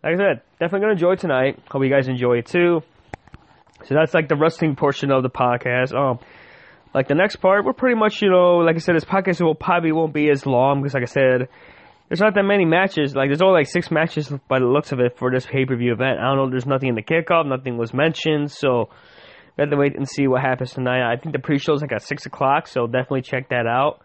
like 0.03 0.13
I 0.13 0.17
said, 0.17 0.41
definitely 0.59 0.81
gonna 0.81 0.93
enjoy 0.93 1.15
tonight. 1.15 1.59
Hope 1.69 1.83
you 1.83 1.89
guys 1.89 2.07
enjoy 2.07 2.37
it 2.37 2.45
too. 2.45 2.83
So 3.85 3.95
that's 3.95 4.13
like 4.13 4.29
the 4.29 4.35
wrestling 4.35 4.75
portion 4.75 5.11
of 5.11 5.23
the 5.23 5.29
podcast. 5.29 5.93
Um, 5.95 6.19
like 6.93 7.07
the 7.07 7.15
next 7.15 7.37
part, 7.37 7.65
we're 7.65 7.73
pretty 7.73 7.95
much, 7.95 8.21
you 8.21 8.29
know, 8.29 8.57
like 8.57 8.75
I 8.75 8.79
said, 8.79 8.95
this 8.95 9.05
podcast 9.05 9.41
will 9.41 9.55
probably 9.55 9.91
won't 9.91 10.13
be 10.13 10.29
as 10.29 10.45
long 10.45 10.81
because, 10.81 10.93
like 10.93 11.03
I 11.03 11.05
said, 11.05 11.49
there's 12.09 12.19
not 12.19 12.35
that 12.35 12.43
many 12.43 12.65
matches. 12.65 13.15
Like 13.15 13.29
there's 13.29 13.41
only 13.41 13.61
like 13.61 13.67
six 13.67 13.89
matches 13.89 14.31
by 14.49 14.59
the 14.59 14.65
looks 14.65 14.91
of 14.91 14.99
it 14.99 15.17
for 15.17 15.31
this 15.31 15.45
pay 15.45 15.65
per 15.65 15.77
view 15.77 15.93
event. 15.93 16.19
I 16.19 16.23
don't 16.23 16.37
know. 16.37 16.49
There's 16.49 16.65
nothing 16.65 16.89
in 16.89 16.95
the 16.95 17.03
kickoff. 17.03 17.45
Nothing 17.45 17.77
was 17.77 17.93
mentioned. 17.93 18.51
So 18.51 18.89
we 19.57 19.61
have 19.61 19.69
to 19.69 19.77
wait 19.77 19.95
and 19.95 20.07
see 20.07 20.27
what 20.27 20.41
happens 20.41 20.73
tonight. 20.73 21.09
I 21.09 21.15
think 21.15 21.33
the 21.33 21.39
pre-show 21.39 21.73
is 21.73 21.81
like 21.81 21.93
at 21.93 22.01
six 22.01 22.25
o'clock. 22.25 22.67
So 22.67 22.85
definitely 22.85 23.21
check 23.21 23.49
that 23.49 23.65
out. 23.65 24.01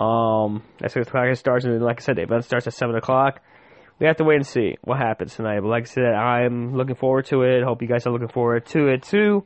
Um, 0.00 0.62
that's 0.78 0.94
six 0.94 1.08
o'clock 1.08 1.26
it 1.26 1.36
starts, 1.36 1.64
and 1.64 1.82
like 1.82 2.00
I 2.00 2.04
said, 2.04 2.16
the 2.16 2.22
event 2.22 2.44
starts 2.44 2.66
at 2.66 2.74
seven 2.74 2.94
o'clock. 2.94 3.40
We 3.98 4.06
have 4.06 4.16
to 4.16 4.24
wait 4.24 4.36
and 4.36 4.46
see 4.46 4.76
what 4.82 4.98
happens 4.98 5.34
tonight. 5.34 5.60
But 5.60 5.68
like 5.68 5.82
I 5.82 5.86
said, 5.86 6.14
I'm 6.14 6.74
looking 6.74 6.94
forward 6.94 7.26
to 7.26 7.42
it. 7.42 7.62
Hope 7.64 7.82
you 7.82 7.88
guys 7.88 8.06
are 8.06 8.12
looking 8.12 8.28
forward 8.28 8.64
to 8.66 8.86
it 8.86 9.02
too. 9.02 9.44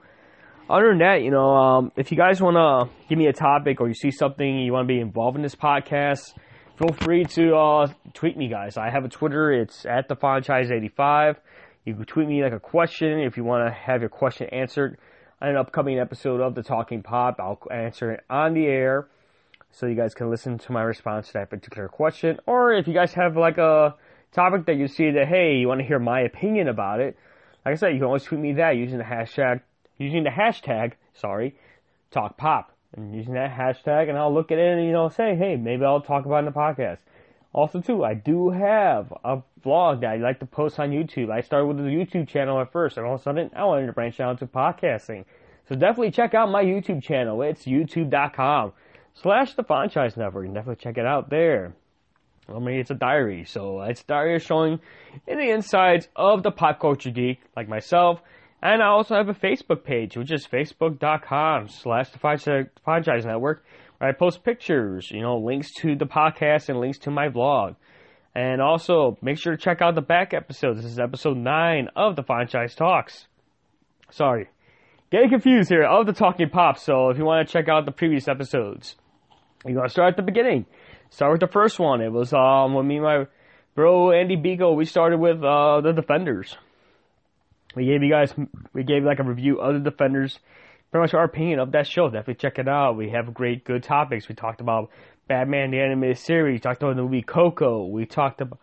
Other 0.68 0.88
than 0.88 0.98
that, 0.98 1.22
you 1.22 1.30
know, 1.30 1.54
um, 1.54 1.92
if 1.94 2.10
you 2.10 2.16
guys 2.16 2.40
want 2.40 2.56
to 2.56 2.90
give 3.06 3.18
me 3.18 3.26
a 3.26 3.34
topic 3.34 3.82
or 3.82 3.88
you 3.88 3.94
see 3.94 4.10
something 4.10 4.60
you 4.60 4.72
want 4.72 4.88
to 4.88 4.94
be 4.94 4.98
involved 4.98 5.36
in 5.36 5.42
this 5.42 5.54
podcast, 5.54 6.32
feel 6.78 6.94
free 7.00 7.24
to 7.24 7.54
uh, 7.54 7.86
tweet 8.14 8.38
me, 8.38 8.48
guys. 8.48 8.78
I 8.78 8.88
have 8.88 9.04
a 9.04 9.10
Twitter. 9.10 9.52
It's 9.52 9.84
at 9.84 10.08
the 10.08 10.16
franchise85. 10.16 11.36
You 11.84 11.94
can 11.94 12.04
tweet 12.06 12.28
me 12.28 12.42
like 12.42 12.54
a 12.54 12.60
question 12.60 13.20
if 13.20 13.36
you 13.36 13.44
want 13.44 13.68
to 13.68 13.74
have 13.74 14.00
your 14.00 14.08
question 14.08 14.48
answered 14.52 14.96
on 15.42 15.50
an 15.50 15.56
upcoming 15.56 15.98
episode 15.98 16.40
of 16.40 16.54
the 16.54 16.62
Talking 16.62 17.02
Pop. 17.02 17.36
I'll 17.40 17.60
answer 17.70 18.12
it 18.12 18.24
on 18.30 18.54
the 18.54 18.64
air 18.64 19.08
so 19.70 19.84
you 19.84 19.94
guys 19.96 20.14
can 20.14 20.30
listen 20.30 20.56
to 20.56 20.72
my 20.72 20.80
response 20.80 21.26
to 21.26 21.32
that 21.34 21.50
particular 21.50 21.88
question. 21.88 22.38
Or 22.46 22.72
if 22.72 22.88
you 22.88 22.94
guys 22.94 23.12
have 23.12 23.36
like 23.36 23.58
a 23.58 23.96
topic 24.32 24.64
that 24.64 24.76
you 24.76 24.88
see 24.88 25.10
that 25.10 25.28
hey, 25.28 25.56
you 25.56 25.68
want 25.68 25.82
to 25.82 25.86
hear 25.86 25.98
my 25.98 26.20
opinion 26.20 26.68
about 26.68 27.00
it, 27.00 27.18
like 27.66 27.72
I 27.72 27.76
said, 27.76 27.88
you 27.88 27.98
can 27.98 28.06
always 28.06 28.24
tweet 28.24 28.40
me 28.40 28.54
that 28.54 28.78
using 28.78 28.96
the 28.96 29.04
hashtag 29.04 29.60
using 29.98 30.24
the 30.24 30.30
hashtag 30.30 30.92
sorry 31.14 31.54
talk 32.10 32.36
pop 32.36 32.72
and 32.96 33.14
using 33.14 33.34
that 33.34 33.50
hashtag, 33.50 34.08
and 34.08 34.16
I'll 34.16 34.32
look 34.32 34.52
at 34.52 34.58
it 34.58 34.76
and 34.76 34.86
you 34.86 34.92
know 34.92 35.08
say 35.08 35.34
hey, 35.36 35.56
maybe 35.56 35.84
I'll 35.84 36.00
talk 36.00 36.26
about 36.26 36.36
it 36.36 36.38
in 36.40 36.44
the 36.46 36.52
podcast. 36.52 36.98
Also, 37.52 37.80
too, 37.80 38.04
I 38.04 38.14
do 38.14 38.50
have 38.50 39.12
a 39.24 39.40
vlog 39.64 40.00
that 40.00 40.10
I 40.10 40.16
like 40.16 40.40
to 40.40 40.46
post 40.46 40.80
on 40.80 40.90
YouTube. 40.90 41.30
I 41.30 41.40
started 41.40 41.66
with 41.66 41.76
the 41.76 41.84
YouTube 41.84 42.26
channel 42.26 42.60
at 42.60 42.72
first, 42.72 42.96
and 42.96 43.06
all 43.06 43.14
of 43.14 43.20
a 43.20 43.22
sudden, 43.22 43.50
I 43.54 43.64
wanted 43.64 43.86
to 43.86 43.92
branch 43.92 44.18
out 44.18 44.40
to 44.40 44.46
podcasting. 44.46 45.24
So 45.68 45.76
definitely 45.76 46.10
check 46.10 46.34
out 46.34 46.50
my 46.50 46.64
YouTube 46.64 47.02
channel. 47.02 47.40
It's 47.42 47.64
youtube.com 47.64 48.72
slash 49.14 49.54
the 49.54 49.62
franchise 49.62 50.16
network. 50.16 50.46
And 50.46 50.54
definitely 50.54 50.82
check 50.82 50.98
it 50.98 51.06
out 51.06 51.30
there. 51.30 51.74
I 52.48 52.58
mean, 52.58 52.80
it's 52.80 52.90
a 52.90 52.94
diary, 52.94 53.44
so 53.44 53.80
it's 53.82 54.02
a 54.02 54.06
diary 54.06 54.38
showing 54.38 54.80
in 55.26 55.38
the 55.38 55.50
insides 55.50 56.08
of 56.14 56.42
the 56.42 56.50
pop 56.50 56.80
culture 56.80 57.10
geek, 57.10 57.40
like 57.56 57.68
myself. 57.68 58.20
And 58.64 58.82
I 58.82 58.86
also 58.86 59.14
have 59.14 59.28
a 59.28 59.34
Facebook 59.34 59.84
page, 59.84 60.16
which 60.16 60.32
is 60.32 60.46
facebook.com 60.46 61.68
slash 61.68 62.08
the 62.08 62.18
franchise 62.82 63.26
network, 63.26 63.62
where 63.98 64.08
I 64.08 64.14
post 64.14 64.42
pictures, 64.42 65.10
you 65.10 65.20
know, 65.20 65.36
links 65.36 65.70
to 65.80 65.94
the 65.94 66.06
podcast 66.06 66.70
and 66.70 66.80
links 66.80 66.96
to 67.00 67.10
my 67.10 67.28
vlog. 67.28 67.76
And 68.34 68.62
also, 68.62 69.18
make 69.20 69.38
sure 69.38 69.54
to 69.54 69.62
check 69.62 69.82
out 69.82 69.94
the 69.94 70.00
back 70.00 70.32
episode. 70.32 70.78
This 70.78 70.86
is 70.86 70.98
episode 70.98 71.36
9 71.36 71.88
of 71.94 72.16
the 72.16 72.22
franchise 72.22 72.74
talks. 72.74 73.26
Sorry. 74.10 74.48
Getting 75.12 75.28
confused 75.28 75.68
here 75.68 75.84
of 75.84 76.06
the 76.06 76.14
Talking 76.14 76.48
Pop, 76.48 76.78
so 76.78 77.10
if 77.10 77.18
you 77.18 77.24
want 77.26 77.46
to 77.46 77.52
check 77.52 77.68
out 77.68 77.84
the 77.84 77.92
previous 77.92 78.28
episodes, 78.28 78.96
you're 79.66 79.74
going 79.74 79.86
to 79.86 79.92
start 79.92 80.14
at 80.14 80.16
the 80.16 80.22
beginning. 80.22 80.64
Start 81.10 81.32
with 81.32 81.40
the 81.40 81.52
first 81.52 81.78
one. 81.78 82.00
It 82.00 82.10
was 82.10 82.32
um 82.32 82.72
when 82.72 82.88
me 82.88 82.96
and 82.96 83.04
my 83.04 83.26
bro 83.74 84.10
Andy 84.10 84.36
Bigo 84.36 84.74
we 84.74 84.86
started 84.86 85.20
with 85.20 85.44
uh 85.44 85.82
the 85.82 85.92
Defenders. 85.92 86.56
We 87.74 87.86
gave 87.86 88.02
you 88.02 88.10
guys 88.10 88.32
we 88.72 88.84
gave 88.84 89.04
like 89.04 89.18
a 89.18 89.24
review 89.24 89.60
of 89.60 89.74
the 89.74 89.90
Defenders, 89.90 90.38
pretty 90.90 91.02
much 91.02 91.14
our 91.14 91.24
opinion 91.24 91.58
of 91.58 91.72
that 91.72 91.86
show. 91.86 92.06
Definitely 92.06 92.34
check 92.34 92.58
it 92.58 92.68
out. 92.68 92.96
We 92.96 93.10
have 93.10 93.34
great 93.34 93.64
good 93.64 93.82
topics. 93.82 94.28
We 94.28 94.34
talked 94.34 94.60
about 94.60 94.90
Batman 95.28 95.70
the 95.70 95.80
animated 95.80 96.18
series. 96.18 96.54
We 96.54 96.60
talked 96.60 96.82
about 96.82 96.96
the 96.96 97.02
movie 97.02 97.22
Coco. 97.22 97.86
We 97.86 98.06
talked 98.06 98.40
about 98.40 98.58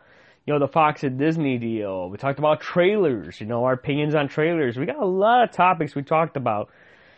you 0.45 0.53
know 0.53 0.59
the 0.59 0.71
Fox 0.71 1.03
and 1.03 1.19
Disney 1.19 1.57
deal. 1.57 2.09
We 2.09 2.17
talked 2.17 2.39
about 2.39 2.61
trailers. 2.61 3.39
You 3.39 3.47
know 3.47 3.63
our 3.65 3.73
opinions 3.73 4.15
on 4.15 4.27
trailers. 4.27 4.77
We 4.77 4.85
got 4.85 5.01
a 5.01 5.05
lot 5.05 5.43
of 5.43 5.51
topics 5.51 5.95
we 5.95 6.03
talked 6.03 6.37
about. 6.37 6.69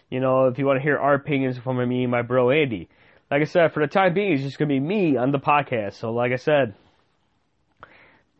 You 0.09 0.19
know 0.19 0.47
if 0.47 0.57
you 0.59 0.65
want 0.65 0.77
to 0.77 0.83
hear 0.83 0.97
our 0.97 1.13
opinions 1.13 1.57
from 1.57 1.77
me 1.87 2.03
and 2.03 2.11
my 2.11 2.21
bro 2.21 2.49
Andy 2.49 2.89
like 3.33 3.41
I 3.41 3.45
said, 3.45 3.73
for 3.73 3.79
the 3.79 3.87
time 3.87 4.13
being, 4.13 4.33
it's 4.33 4.43
just 4.43 4.59
gonna 4.59 4.69
be 4.69 4.79
me 4.79 5.17
on 5.17 5.31
the 5.31 5.39
podcast. 5.39 5.93
So, 5.93 6.11
like 6.11 6.31
I 6.31 6.35
said, 6.35 6.75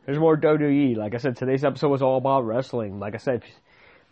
there's 0.05 0.19
more 0.19 0.37
WWE. 0.37 0.95
Like 0.95 1.13
I 1.13 1.17
said, 1.17 1.37
today's 1.37 1.63
episode 1.63 1.89
was 1.89 2.01
all 2.01 2.17
about 2.17 2.45
wrestling. 2.45 2.99
Like 2.99 3.13
I 3.15 3.17
said, 3.17 3.43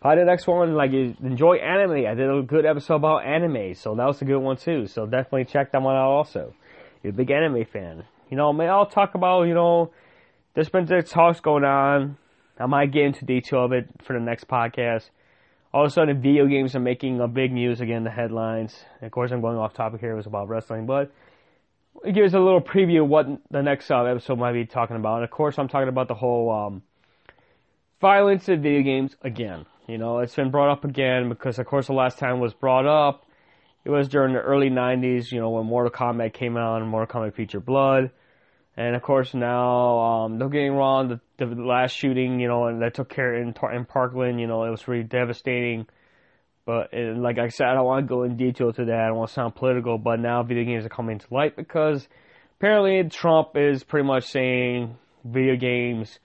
probably 0.02 0.24
the 0.24 0.30
next 0.30 0.48
one, 0.48 0.74
like 0.74 0.92
enjoy 0.94 1.58
anime. 1.58 2.06
I 2.06 2.14
did 2.14 2.30
a 2.30 2.42
good 2.42 2.66
episode 2.66 2.96
about 2.96 3.26
anime, 3.26 3.74
so 3.76 3.96
that 3.96 4.06
was 4.06 4.22
a 4.22 4.26
good 4.26 4.40
one 4.40 4.58
too. 4.58 4.88
So 4.88 5.06
definitely 5.06 5.46
check 5.46 5.72
that 5.72 5.82
one 5.82 5.96
out. 5.96 6.12
Also, 6.12 6.54
you're 7.04 7.12
a 7.12 7.16
big 7.16 7.32
anime 7.32 7.66
fan. 7.66 8.04
You 8.30 8.38
know, 8.38 8.54
may 8.54 8.68
I'll 8.68 8.86
talk 8.86 9.16
about 9.16 9.44
you 9.44 9.54
know, 9.54 9.92
there's 10.54 10.70
been 10.70 10.88
talks 10.88 11.40
going 11.40 11.64
on. 11.64 12.18
I 12.58 12.66
might 12.68 12.92
get 12.92 13.06
into 13.06 13.26
detail 13.26 13.66
of 13.66 13.72
it 13.72 13.90
for 14.04 14.14
the 14.14 14.20
next 14.20 14.48
podcast 14.48 15.10
all 15.74 15.86
of 15.86 15.88
a 15.88 15.92
sudden 15.92 16.22
video 16.22 16.48
games 16.48 16.76
are 16.76 16.80
making 16.80 17.20
a 17.22 17.28
big 17.28 17.52
news 17.52 17.82
again, 17.82 18.04
the 18.04 18.10
headlines. 18.10 18.84
And 19.00 19.08
of 19.08 19.12
course, 19.12 19.32
I'm 19.32 19.42
going 19.42 19.58
off 19.58 19.74
topic 19.74 20.02
here. 20.02 20.12
It 20.12 20.18
was 20.18 20.26
about 20.26 20.50
wrestling, 20.50 20.86
but 20.86 21.12
it 22.04 22.14
gives 22.14 22.34
a 22.34 22.40
little 22.40 22.62
preview 22.62 23.04
of 23.04 23.10
what 23.10 23.28
the 23.50 23.62
next 23.62 23.90
uh, 23.92 24.04
episode 24.04 24.40
might 24.40 24.54
be 24.54 24.66
talking 24.66 24.96
about. 24.96 25.16
And 25.16 25.24
of 25.24 25.32
course, 25.32 25.58
I'm 25.58 25.68
talking 25.68 25.90
about 25.90 26.08
the 26.08 26.16
whole 26.16 26.50
um, 26.50 26.84
violence 28.00 28.50
in 28.50 28.62
video 28.62 28.82
games 28.82 29.16
again. 29.22 29.66
You 29.88 29.98
know, 29.98 30.20
it's 30.20 30.36
been 30.36 30.52
brought 30.52 30.72
up 30.72 30.86
again 30.86 31.30
because, 31.30 31.60
of 31.60 31.66
course, 31.66 31.88
the 31.88 31.94
last 31.94 32.18
time 32.18 32.38
it 32.38 32.40
was 32.40 32.54
brought 32.54 32.86
up, 32.86 33.26
it 33.84 33.90
was 33.90 34.08
during 34.08 34.34
the 34.34 34.40
early 34.40 34.70
90s, 34.70 35.32
you 35.32 35.40
know, 35.40 35.50
when 35.50 35.66
Mortal 35.66 35.92
Kombat 35.92 36.34
came 36.34 36.56
out 36.56 36.82
and 36.82 36.90
Mortal 36.90 37.22
Kombat 37.22 37.34
featured 37.34 37.66
blood. 37.66 38.12
And 38.78 38.96
of 38.96 39.02
course 39.02 39.34
now, 39.34 40.00
um, 40.00 40.38
don't 40.38 40.50
get 40.50 40.64
me 40.64 40.70
wrong, 40.70 41.20
the, 41.38 41.46
the 41.46 41.56
last 41.62 41.92
shooting, 41.92 42.40
you 42.40 42.48
know, 42.48 42.68
and 42.68 42.82
that 42.82 42.94
took 42.94 43.10
care 43.10 43.36
in, 43.36 43.54
in 43.74 43.86
Parkland, 43.86 44.40
you 44.40 44.48
know, 44.48 44.64
it 44.64 44.70
was 44.70 44.88
really 44.88 45.04
devastating. 45.04 45.88
But 46.66 46.94
it, 46.94 47.18
like 47.18 47.38
I 47.40 47.48
said, 47.48 47.68
I 47.68 47.74
don't 47.74 47.86
want 47.86 48.06
to 48.06 48.10
go 48.10 48.24
in 48.24 48.38
detail 48.38 48.72
to 48.74 48.86
that. 48.86 49.00
I 49.00 49.08
don't 49.08 49.18
want 49.18 49.30
to 49.30 49.34
sound 49.34 49.56
political, 49.56 49.98
but 49.98 50.20
now 50.20 50.44
video 50.44 50.64
games 50.64 50.86
are 50.86 50.90
coming 50.90 51.20
to 51.20 51.26
light 51.32 51.56
because 51.56 52.08
apparently 52.58 53.10
Trump 53.10 53.50
is 53.56 53.84
pretty 53.84 54.08
much 54.08 54.26
saying 54.26 54.96
video 55.26 55.56
games, 55.56 56.20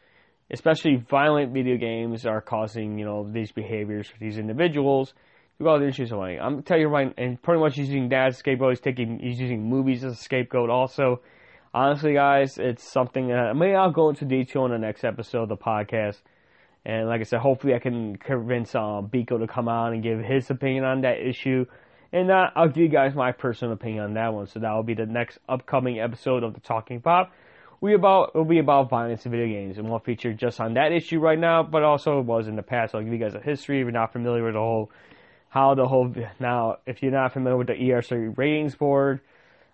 especially 0.50 0.96
violent 0.96 1.52
video 1.52 1.76
games, 1.76 2.26
are 2.26 2.40
causing, 2.40 2.98
you 2.98 3.04
know, 3.04 3.30
these 3.30 3.52
behaviors 3.52 4.08
for 4.08 4.18
these 4.18 4.38
individuals. 4.38 5.14
You 5.58 5.64
got 5.64 5.78
the 5.78 5.88
issues 5.88 6.12
away. 6.12 6.38
I'm 6.38 6.62
telling 6.62 6.82
you 6.82 6.88
right, 6.88 7.14
and 7.16 7.40
pretty 7.42 7.60
much 7.60 7.78
using 7.78 8.10
that 8.10 8.36
scapegoat. 8.36 8.72
He's 8.72 8.80
taking, 8.80 9.18
he's 9.18 9.40
using 9.40 9.68
movies 9.68 10.04
as 10.04 10.12
a 10.12 10.16
scapegoat 10.16 10.68
also 10.68 11.22
honestly, 11.76 12.14
guys, 12.14 12.56
it's 12.56 12.82
something 12.82 13.28
that 13.28 13.54
maybe 13.54 13.74
I'll 13.74 13.92
go 13.92 14.08
into 14.08 14.24
detail 14.24 14.64
in 14.64 14.72
the 14.72 14.78
next 14.78 15.04
episode 15.04 15.42
of 15.42 15.48
the 15.50 15.56
podcast. 15.58 16.22
And 16.86 17.08
like 17.08 17.20
I 17.20 17.24
said, 17.24 17.40
hopefully 17.40 17.74
I 17.74 17.80
can 17.80 18.16
convince 18.16 18.72
um, 18.76 19.08
Biko 19.08 19.40
to 19.40 19.48
come 19.48 19.66
on 19.68 19.92
and 19.92 20.04
give 20.04 20.20
his 20.20 20.48
opinion 20.50 20.84
on 20.84 21.00
that 21.00 21.18
issue. 21.18 21.66
And 22.12 22.30
uh, 22.30 22.50
I'll 22.54 22.68
give 22.68 22.84
you 22.84 22.88
guys 22.88 23.12
my 23.12 23.32
personal 23.32 23.74
opinion 23.74 24.04
on 24.04 24.14
that 24.14 24.32
one. 24.32 24.46
So 24.46 24.60
that 24.60 24.72
will 24.72 24.84
be 24.84 24.94
the 24.94 25.04
next 25.04 25.38
upcoming 25.48 25.98
episode 25.98 26.44
of 26.44 26.54
the 26.54 26.60
Talking 26.60 27.00
Pop. 27.00 27.32
We 27.80 27.94
about 27.94 28.36
will 28.36 28.44
be 28.44 28.60
about 28.60 28.88
violence 28.88 29.26
in 29.26 29.32
video 29.32 29.48
games, 29.48 29.78
and 29.78 29.90
we'll 29.90 29.98
feature 29.98 30.32
just 30.32 30.60
on 30.60 30.74
that 30.74 30.92
issue 30.92 31.18
right 31.18 31.38
now, 31.38 31.64
but 31.64 31.82
also 31.82 32.20
it 32.20 32.24
was 32.24 32.46
in 32.46 32.54
the 32.54 32.62
past. 32.62 32.92
So 32.92 32.98
I'll 32.98 33.04
give 33.04 33.12
you 33.12 33.18
guys 33.18 33.34
a 33.34 33.40
history 33.40 33.80
if 33.80 33.84
you're 33.84 33.90
not 33.90 34.12
familiar 34.12 34.44
with 34.44 34.54
the 34.54 34.60
whole 34.60 34.90
how 35.48 35.74
the 35.74 35.88
whole 35.88 36.14
now 36.38 36.78
if 36.86 37.02
you're 37.02 37.12
not 37.12 37.32
familiar 37.32 37.58
with 37.58 37.66
the 37.66 37.74
ESRB 37.74 38.38
ratings 38.38 38.76
board 38.76 39.20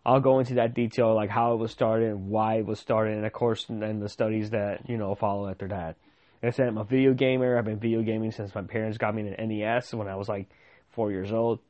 I'll 0.04 0.20
go 0.20 0.40
into 0.40 0.54
that 0.54 0.74
detail, 0.74 1.14
like 1.14 1.30
how 1.30 1.52
it 1.52 1.58
was 1.58 1.70
started, 1.70 2.16
why 2.16 2.56
it 2.56 2.66
was 2.66 2.80
started, 2.80 3.16
and 3.18 3.24
of 3.24 3.32
course, 3.32 3.68
and 3.68 4.02
the 4.02 4.08
studies 4.08 4.50
that 4.50 4.88
you 4.88 4.96
know 4.96 5.14
follow 5.14 5.48
after 5.48 5.68
that. 5.68 5.96
Like 6.42 6.54
I 6.54 6.56
said 6.56 6.68
I'm 6.68 6.78
a 6.78 6.84
video 6.84 7.14
gamer. 7.14 7.56
I've 7.56 7.64
been 7.64 7.78
video 7.78 8.02
gaming 8.02 8.32
since 8.32 8.54
my 8.54 8.62
parents 8.62 8.98
got 8.98 9.14
me 9.14 9.22
an 9.22 9.48
NES 9.48 9.94
when 9.94 10.08
I 10.08 10.16
was 10.16 10.28
like 10.28 10.48
four 10.90 11.10
years 11.10 11.32
old. 11.32 11.60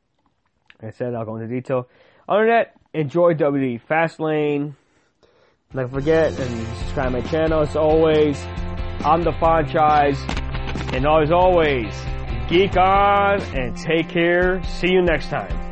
Like 0.80 0.94
I 0.94 0.96
said 0.96 1.14
I'll 1.14 1.24
go 1.24 1.36
into 1.36 1.48
detail. 1.48 1.88
Other 2.28 2.46
than 2.46 2.48
that, 2.48 2.74
enjoy 2.94 3.34
WWE 3.34 3.80
Fastlane. 3.88 4.74
Don't 5.74 5.90
forget 5.90 6.38
and 6.38 6.66
subscribe 6.78 7.12
my 7.12 7.20
channel 7.22 7.62
as 7.62 7.76
always. 7.76 8.42
I'm 9.04 9.22
the 9.22 9.32
franchise, 9.32 10.18
and 10.92 11.06
as 11.06 11.32
always, 11.32 11.92
geek 12.48 12.76
on 12.76 13.40
and 13.56 13.76
take 13.76 14.08
care. 14.08 14.62
See 14.64 14.92
you 14.92 15.02
next 15.02 15.28
time. 15.28 15.71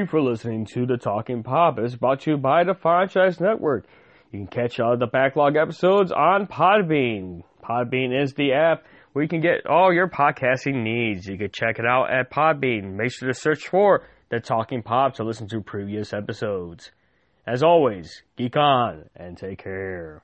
You 0.00 0.06
for 0.06 0.22
listening 0.22 0.64
to 0.64 0.86
the 0.86 0.96
Talking 0.96 1.42
Pop. 1.42 1.78
It's 1.78 1.94
brought 1.94 2.20
to 2.20 2.30
you 2.30 2.36
by 2.38 2.64
the 2.64 2.72
Franchise 2.72 3.38
Network. 3.38 3.84
You 4.32 4.38
can 4.38 4.46
catch 4.46 4.80
all 4.80 4.96
the 4.96 5.06
backlog 5.06 5.56
episodes 5.56 6.10
on 6.10 6.46
Podbean. 6.46 7.42
Podbean 7.62 8.18
is 8.18 8.32
the 8.32 8.52
app 8.52 8.84
where 9.12 9.22
you 9.22 9.28
can 9.28 9.42
get 9.42 9.66
all 9.66 9.92
your 9.92 10.08
podcasting 10.08 10.82
needs. 10.82 11.26
You 11.26 11.36
can 11.36 11.50
check 11.52 11.78
it 11.78 11.84
out 11.84 12.10
at 12.10 12.30
Podbean. 12.30 12.94
Make 12.94 13.12
sure 13.12 13.28
to 13.28 13.34
search 13.34 13.68
for 13.68 14.06
the 14.30 14.40
Talking 14.40 14.82
Pop 14.82 15.16
to 15.16 15.24
listen 15.24 15.48
to 15.48 15.60
previous 15.60 16.14
episodes. 16.14 16.90
As 17.46 17.62
always, 17.62 18.22
geek 18.36 18.56
on 18.56 19.04
and 19.14 19.36
take 19.36 19.62
care. 19.62 20.22